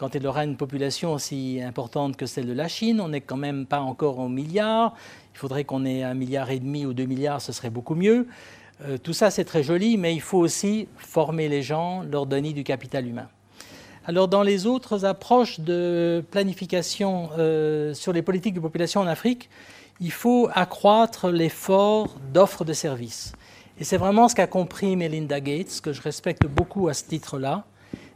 [0.01, 2.99] quand elle aura une population aussi importante que celle de la Chine.
[2.99, 4.95] On n'est quand même pas encore au milliard.
[5.35, 8.25] Il faudrait qu'on ait un milliard et demi ou deux milliards, ce serait beaucoup mieux.
[8.83, 12.51] Euh, tout ça, c'est très joli, mais il faut aussi former les gens, leur donner
[12.51, 13.27] du capital humain.
[14.07, 19.51] Alors, dans les autres approches de planification euh, sur les politiques de population en Afrique,
[19.99, 23.33] il faut accroître l'effort d'offre de services.
[23.79, 27.65] Et c'est vraiment ce qu'a compris Melinda Gates, que je respecte beaucoup à ce titre-là.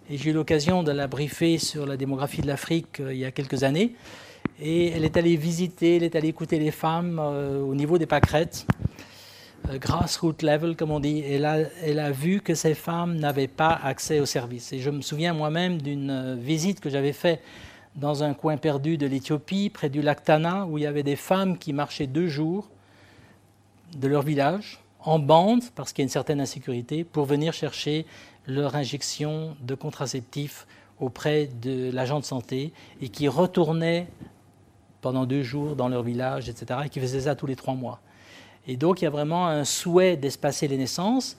[0.08, 3.26] Et j'ai eu l'occasion de la briefer sur la démographie de l'Afrique euh, il y
[3.26, 3.96] a quelques années.
[4.62, 8.06] Et elle est allée visiter, elle est allée écouter les femmes euh, au niveau des
[8.06, 8.68] pâquerettes,
[9.68, 11.22] euh, grassroots level, comme on dit.
[11.22, 14.72] Et là, elle a vu que ces femmes n'avaient pas accès aux services.
[14.74, 17.42] Et je me souviens moi-même d'une visite que j'avais faite
[17.96, 21.16] dans un coin perdu de l'Éthiopie, près du lac Tana, où il y avait des
[21.16, 22.70] femmes qui marchaient deux jours
[23.98, 28.06] de leur village en bande, parce qu'il y a une certaine insécurité, pour venir chercher
[28.48, 30.68] leur injection de contraceptifs
[31.00, 34.08] auprès de l'agent de santé et qui retournaient
[35.02, 38.00] pendant deux jours dans leur village, etc., et qui faisaient ça tous les trois mois.
[38.68, 41.38] Et donc il y a vraiment un souhait d'espacer les naissances,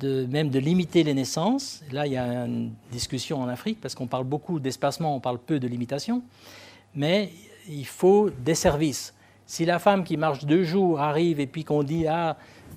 [0.00, 1.82] de, même de limiter les naissances.
[1.92, 5.38] Là, il y a une discussion en Afrique, parce qu'on parle beaucoup d'espacement, on parle
[5.38, 6.22] peu de limitation,
[6.94, 7.30] mais
[7.68, 9.14] il faut des services.
[9.46, 12.36] Si la femme qui marche deux jours arrive et puis qu'on dit ah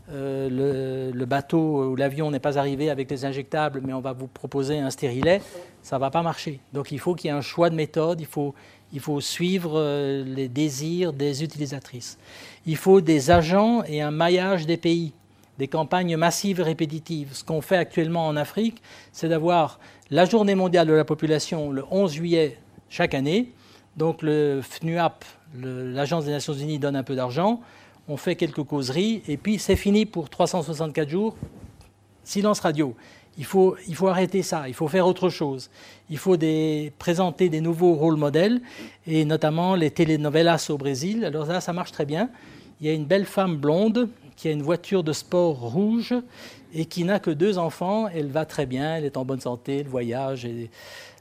[0.10, 4.28] euh, le, bateau ou l'avion n'est pas arrivé avec les injectables, mais on va vous
[4.28, 5.42] proposer un stérilet,
[5.82, 6.62] ça ne va pas marcher.
[6.74, 8.56] Donc il faut qu'il y ait un choix de méthode, il faut,
[8.94, 12.18] il faut suivre euh, les désirs des utilisatrices.
[12.66, 15.12] Il faut des agents et un maillage des pays,
[15.58, 17.34] des campagnes massives répétitives.
[17.34, 18.82] Ce qu'on fait actuellement en Afrique,
[19.12, 19.78] c'est d'avoir
[20.10, 22.58] la journée mondiale de la population le 11 juillet
[22.90, 23.52] chaque année.
[23.98, 25.26] Donc le FNUAP,
[25.62, 27.60] l'Agence des Nations Unies, donne un peu d'argent
[28.08, 31.36] on fait quelques causeries, et puis c'est fini pour 364 jours.
[32.24, 32.96] Silence radio.
[33.38, 35.70] Il faut, il faut arrêter ça, il faut faire autre chose.
[36.10, 36.38] Il faut
[36.98, 38.62] présenter des nouveaux rôles modèles,
[39.06, 41.26] et notamment les telenovelas au Brésil.
[41.26, 42.30] Alors là, ça marche très bien.
[42.80, 46.16] Il y a une belle femme blonde qui a une voiture de sport rouge
[46.74, 48.08] et qui n'a que deux enfants.
[48.08, 50.70] Elle va très bien, elle est en bonne santé, le voyage, et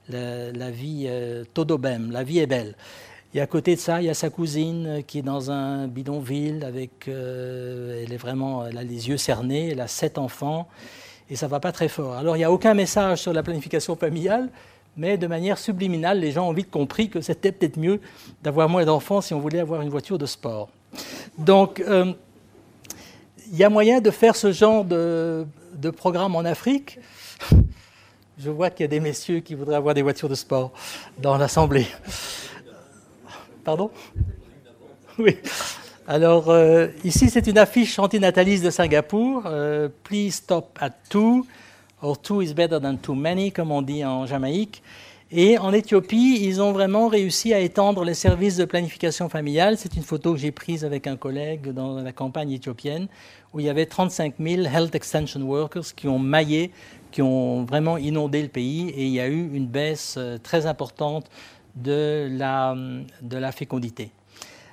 [0.09, 2.75] la, vie, euh, todo la vie est belle.
[3.37, 5.89] Et à côté de ça, il y a sa cousine euh, qui est dans un
[5.89, 7.07] bidonville avec.
[7.07, 8.65] Euh, elle est vraiment.
[8.65, 10.67] Elle a les yeux cernés, elle a sept enfants
[11.29, 12.15] et ça va pas très fort.
[12.15, 14.49] Alors il n'y a aucun message sur la planification familiale,
[14.97, 18.01] mais de manière subliminale, les gens ont vite compris que c'était peut-être mieux
[18.43, 20.71] d'avoir moins d'enfants si on voulait avoir une voiture de sport.
[21.37, 22.15] Donc euh,
[23.53, 25.45] il y a moyen de faire ce genre de
[25.95, 27.01] programme en Afrique.
[28.39, 30.73] Je vois qu'il y a des messieurs qui voudraient avoir des voitures de sport
[31.19, 31.87] dans l'Assemblée.
[33.67, 33.91] Pardon
[35.19, 35.37] Oui.
[36.07, 39.43] Alors, euh, ici, c'est une affiche antinataliste de Singapour.
[39.47, 41.45] Euh, Please stop at two,
[42.01, 44.85] or two is better than too many, comme on dit en Jamaïque.
[45.33, 49.77] Et en Éthiopie, ils ont vraiment réussi à étendre les services de planification familiale.
[49.77, 53.09] C'est une photo que j'ai prise avec un collègue dans la campagne éthiopienne,
[53.53, 56.71] où il y avait 35 000 Health Extension Workers qui ont maillé,
[57.11, 60.67] qui ont vraiment inondé le pays, et il y a eu une baisse euh, très
[60.67, 61.29] importante
[61.77, 64.11] de la, fécondité.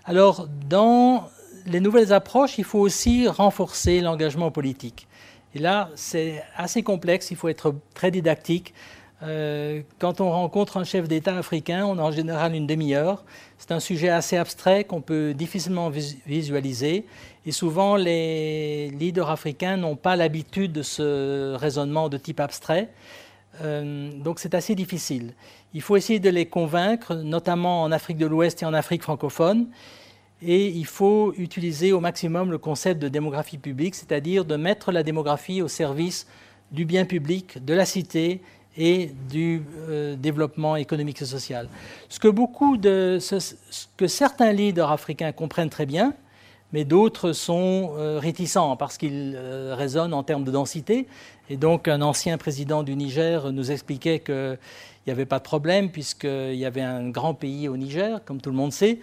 [0.05, 1.29] Alors, dans
[1.65, 5.07] les nouvelles approches, il faut aussi renforcer l'engagement politique.
[5.55, 8.73] Et là, c'est assez complexe, il faut être très didactique.
[9.21, 13.23] Euh, quand on rencontre un chef d'État africain, on a en général une demi-heure.
[13.57, 17.05] C'est un sujet assez abstrait qu'on peut difficilement visualiser.
[17.45, 22.89] Et souvent, les leaders africains n'ont pas l'habitude de ce raisonnement de type abstrait.
[23.61, 25.33] Euh, donc c'est assez difficile.
[25.73, 29.67] Il faut essayer de les convaincre, notamment en Afrique de l'Ouest et en Afrique francophone.
[30.41, 35.03] Et il faut utiliser au maximum le concept de démographie publique, c'est-à-dire de mettre la
[35.03, 36.27] démographie au service
[36.71, 38.41] du bien public, de la cité
[38.75, 41.69] et du euh, développement économique et social.
[42.09, 43.53] Ce que beaucoup de, ce,
[43.95, 46.13] que certains leaders africains comprennent très bien,
[46.73, 51.07] mais d'autres sont euh, réticents parce qu'ils euh, raisonnent en termes de densité.
[51.49, 54.57] Et donc, un ancien président du Niger nous expliquait qu'il
[55.05, 58.49] n'y avait pas de problème, puisqu'il y avait un grand pays au Niger, comme tout
[58.49, 58.99] le monde sait,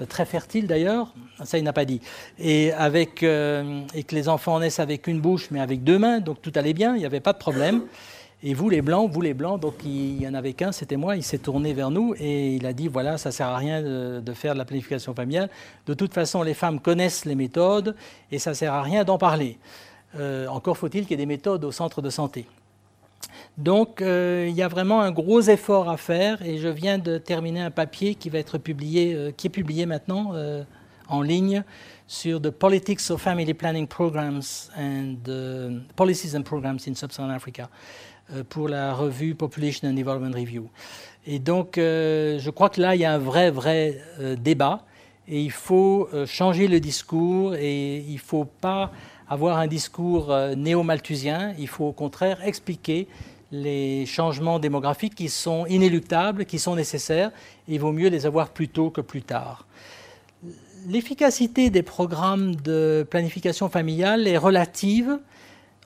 [0.00, 1.12] euh, très fertile d'ailleurs,
[1.44, 2.00] ça il n'a pas dit,
[2.38, 6.40] et, avec, et que les enfants naissent avec une bouche, mais avec deux mains, donc
[6.40, 7.82] tout allait bien, il n'y avait pas de problème.
[8.42, 11.14] Et vous les blancs, vous les blancs, donc il n'y en avait qu'un, c'était moi,
[11.14, 13.82] il s'est tourné vers nous et il a dit voilà, ça ne sert à rien
[13.82, 15.50] de, faire de la planification familiale.
[15.86, 17.94] De toute façon, les femmes connaissent les méthodes
[18.32, 19.58] et ça ne sert à rien d'en parler.
[20.18, 22.46] Euh, encore faut-il qu'il y ait des méthodes au centre de santé.
[23.58, 27.18] Donc euh, il y a vraiment un gros effort à faire et je viens de
[27.18, 30.32] terminer un papier qui va être publié, euh, qui est publié maintenant
[31.08, 31.62] en ligne
[32.06, 35.16] sur The Politics of Family Planning Programs and
[35.94, 37.68] Policies and Programs in Sub-Saharan Africa
[38.48, 40.68] pour la revue Population and Development Review.
[41.26, 44.00] Et donc, je crois que là, il y a un vrai, vrai
[44.38, 44.84] débat
[45.28, 48.90] et il faut changer le discours et il ne faut pas
[49.28, 53.06] avoir un discours néo-malthusien, il faut au contraire expliquer
[53.52, 57.30] les changements démographiques qui sont inéluctables, qui sont nécessaires,
[57.68, 59.66] il vaut mieux les avoir plus tôt que plus tard.
[60.88, 65.18] L'efficacité des programmes de planification familiale est relative.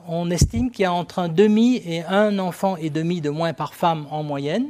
[0.07, 3.55] On estime qu'il y a entre un demi et un enfant et demi de moins
[3.55, 4.67] par femme en moyenne.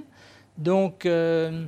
[0.59, 1.65] Donc, euh,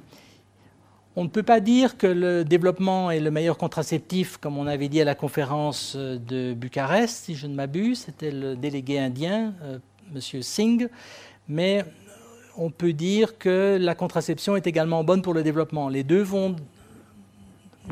[1.16, 4.88] on ne peut pas dire que le développement est le meilleur contraceptif, comme on avait
[4.88, 8.04] dit à la conférence de Bucarest, si je ne m'abuse.
[8.06, 9.78] C'était le délégué indien, euh,
[10.14, 10.42] M.
[10.42, 10.88] Singh,
[11.48, 11.84] mais
[12.56, 15.88] on peut dire que la contraception est également bonne pour le développement.
[15.88, 16.54] Les deux vont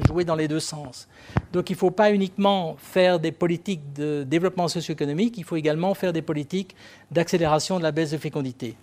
[0.06, 1.08] jouer dans les deux sens.
[1.52, 5.94] Donc il ne faut pas uniquement faire des politiques de développement socio-économique, il faut également
[5.94, 6.74] faire des politiques
[7.10, 8.76] d'accélération de la baisse de fécondité.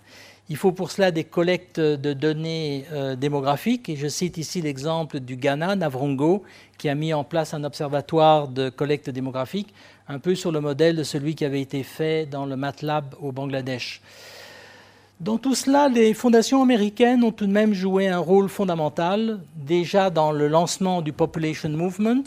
[0.48, 5.20] Il faut pour cela des collectes de données euh, démographiques, et je cite ici l'exemple
[5.20, 6.42] du Ghana, Navrongo,
[6.78, 9.72] qui a mis en place un observatoire de collecte démographique,
[10.08, 13.30] un peu sur le modèle de celui qui avait été fait dans le MATLAB au
[13.30, 14.02] Bangladesh.
[15.22, 20.10] Dans tout cela, les fondations américaines ont tout de même joué un rôle fondamental, déjà
[20.10, 22.24] dans le lancement du Population Movement,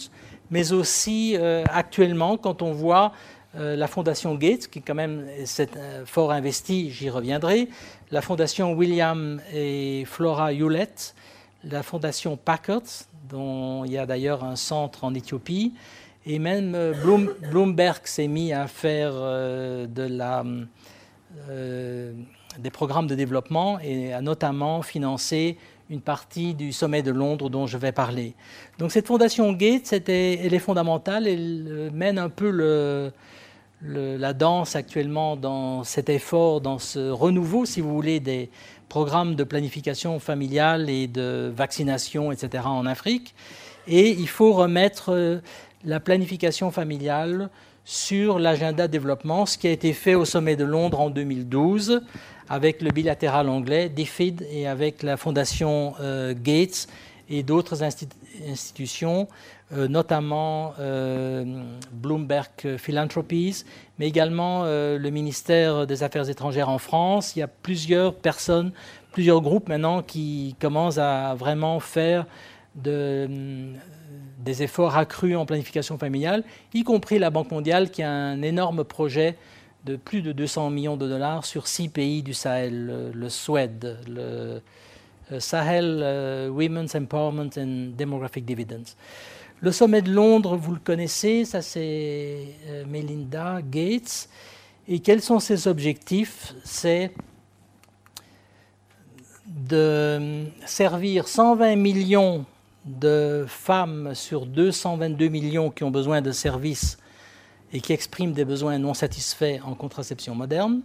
[0.50, 3.12] mais aussi euh, actuellement quand on voit
[3.58, 7.68] euh, la fondation Gates, qui quand même est euh, fort investie, j'y reviendrai,
[8.12, 11.16] la fondation William et Flora Hewlett,
[11.66, 12.84] la fondation Packard,
[13.28, 15.74] dont il y a d'ailleurs un centre en Éthiopie,
[16.26, 16.94] et même
[17.52, 20.46] Bloomberg s'est mis à faire de la,
[22.60, 25.58] des programmes de développement et a notamment financé
[25.90, 28.34] une partie du sommet de Londres dont je vais parler.
[28.80, 33.12] Donc cette fondation Gates, elle est fondamentale, elle mène un peu
[33.82, 38.50] la danse actuellement dans cet effort, dans ce renouveau, si vous voulez, des
[38.90, 43.36] programmes de planification familiale et de vaccination, etc., en Afrique.
[43.88, 45.40] Et il faut remettre euh,
[45.84, 47.50] la planification familiale
[47.84, 52.02] sur l'agenda développement, ce qui a été fait au sommet de Londres en 2012
[52.50, 56.88] avec le bilatéral anglais DFID et avec la fondation euh, Gates
[57.30, 59.28] et d'autres institutions
[59.74, 63.64] euh, notamment euh, Bloomberg Philanthropies,
[63.98, 67.36] mais également le ministère des Affaires étrangères en France.
[67.36, 68.72] Il y a plusieurs personnes,
[69.12, 72.28] plusieurs groupes maintenant qui commencent à vraiment faire
[72.76, 73.72] des
[74.62, 76.44] efforts accrus en planification familiale,
[76.74, 79.36] y compris la Banque mondiale qui a un énorme projet
[79.86, 84.62] de plus de 200 millions de dollars sur six pays du Sahel, le, Suède, le
[85.40, 88.96] Sahel Women's Empowerment and Demographic Dividends.
[89.62, 94.28] Le sommet de Londres, vous le connaissez, ça c'est euh, Melinda Gates.
[94.88, 96.54] Et quels sont ses objectifs?
[96.64, 97.12] C'est
[99.48, 102.46] de servir 120 millions
[102.86, 106.98] de femmes sur 222 millions qui ont besoin de services
[107.76, 110.80] et qui expriment des besoins non satisfaits en contraception moderne.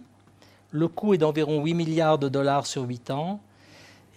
[0.71, 3.39] Le coût est d'environ 8 milliards de dollars sur 8 ans.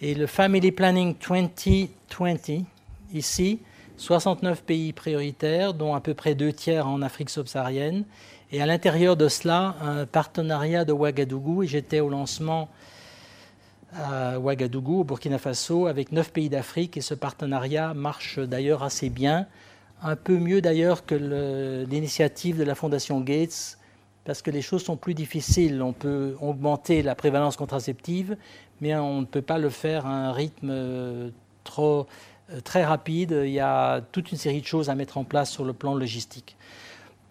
[0.01, 2.65] Et le Family Planning 2020,
[3.13, 3.59] ici,
[3.95, 8.03] 69 pays prioritaires, dont à peu près deux tiers en Afrique subsaharienne.
[8.51, 11.63] Et à l'intérieur de cela, un partenariat de Ouagadougou.
[11.63, 12.67] Et j'étais au lancement
[13.93, 16.97] à Ouagadougou, au Burkina Faso, avec neuf pays d'Afrique.
[16.97, 19.47] Et ce partenariat marche d'ailleurs assez bien.
[20.01, 23.77] Un peu mieux d'ailleurs que l'initiative de la Fondation Gates,
[24.25, 25.81] parce que les choses sont plus difficiles.
[25.81, 28.35] On peut augmenter la prévalence contraceptive,
[28.81, 31.29] mais on ne peut pas le faire à un rythme euh,
[31.63, 32.07] trop
[32.51, 33.39] euh, très rapide.
[33.45, 35.95] Il y a toute une série de choses à mettre en place sur le plan
[35.95, 36.57] logistique.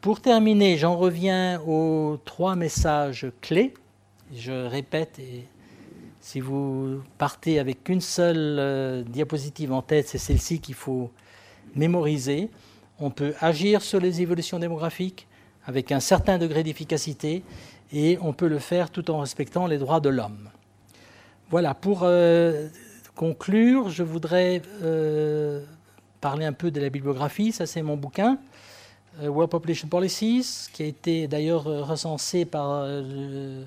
[0.00, 3.74] Pour terminer, j'en reviens aux trois messages clés.
[4.34, 5.20] Je répète,
[6.20, 11.10] si vous partez avec une seule euh, diapositive en tête, c'est celle-ci qu'il faut
[11.76, 12.50] mémoriser.
[12.98, 15.26] On peut agir sur les évolutions démographiques
[15.66, 17.42] avec un certain degré d'efficacité
[17.92, 20.50] et on peut le faire tout en respectant les droits de l'homme.
[21.50, 22.68] Voilà, pour euh,
[23.14, 25.64] conclure, je voudrais euh,
[26.20, 27.52] parler un peu de la bibliographie.
[27.52, 28.38] Ça, c'est mon bouquin,
[29.22, 33.64] euh, World Population Policies, qui a été d'ailleurs recensé par le,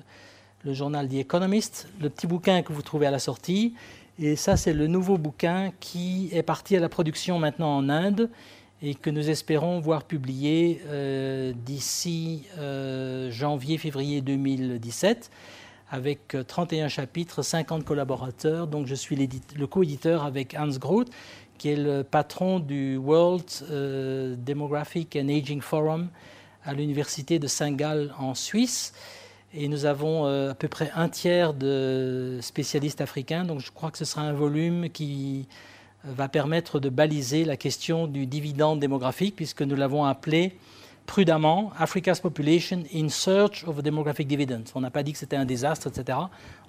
[0.66, 3.74] journal The Economist, le petit bouquin que vous trouvez à la sortie.
[4.20, 8.30] Et ça, c'est le nouveau bouquin qui est parti à la production maintenant en Inde
[8.82, 10.80] et que nous espérons voir publié
[11.64, 12.44] d'ici
[13.30, 15.30] janvier-février 2017
[15.90, 18.66] avec 31 euh, chapitres, 50 collaborateurs.
[18.66, 19.16] Donc je suis
[19.56, 21.08] le co-éditeur avec Hans Groth,
[21.56, 23.46] qui est le patron du World
[24.44, 26.08] Demographic and Aging Forum
[26.64, 28.92] à l'université de Saint-Gall en Suisse.
[29.54, 33.98] Et nous avons à peu près un tiers de spécialistes africains, donc je crois que
[33.98, 35.48] ce sera un volume qui
[36.04, 40.56] va permettre de baliser la question du dividende démographique, puisque nous l'avons appelé
[41.06, 44.64] prudemment Africa's Population in Search of a Demographic Dividend.
[44.74, 46.18] On n'a pas dit que c'était un désastre, etc.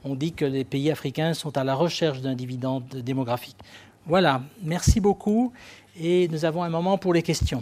[0.06, 3.58] On dit que les pays africains sont à la recherche d'un dividende démographique.
[4.06, 5.52] Voilà, merci beaucoup
[6.00, 7.62] et nous avons un moment pour les questions.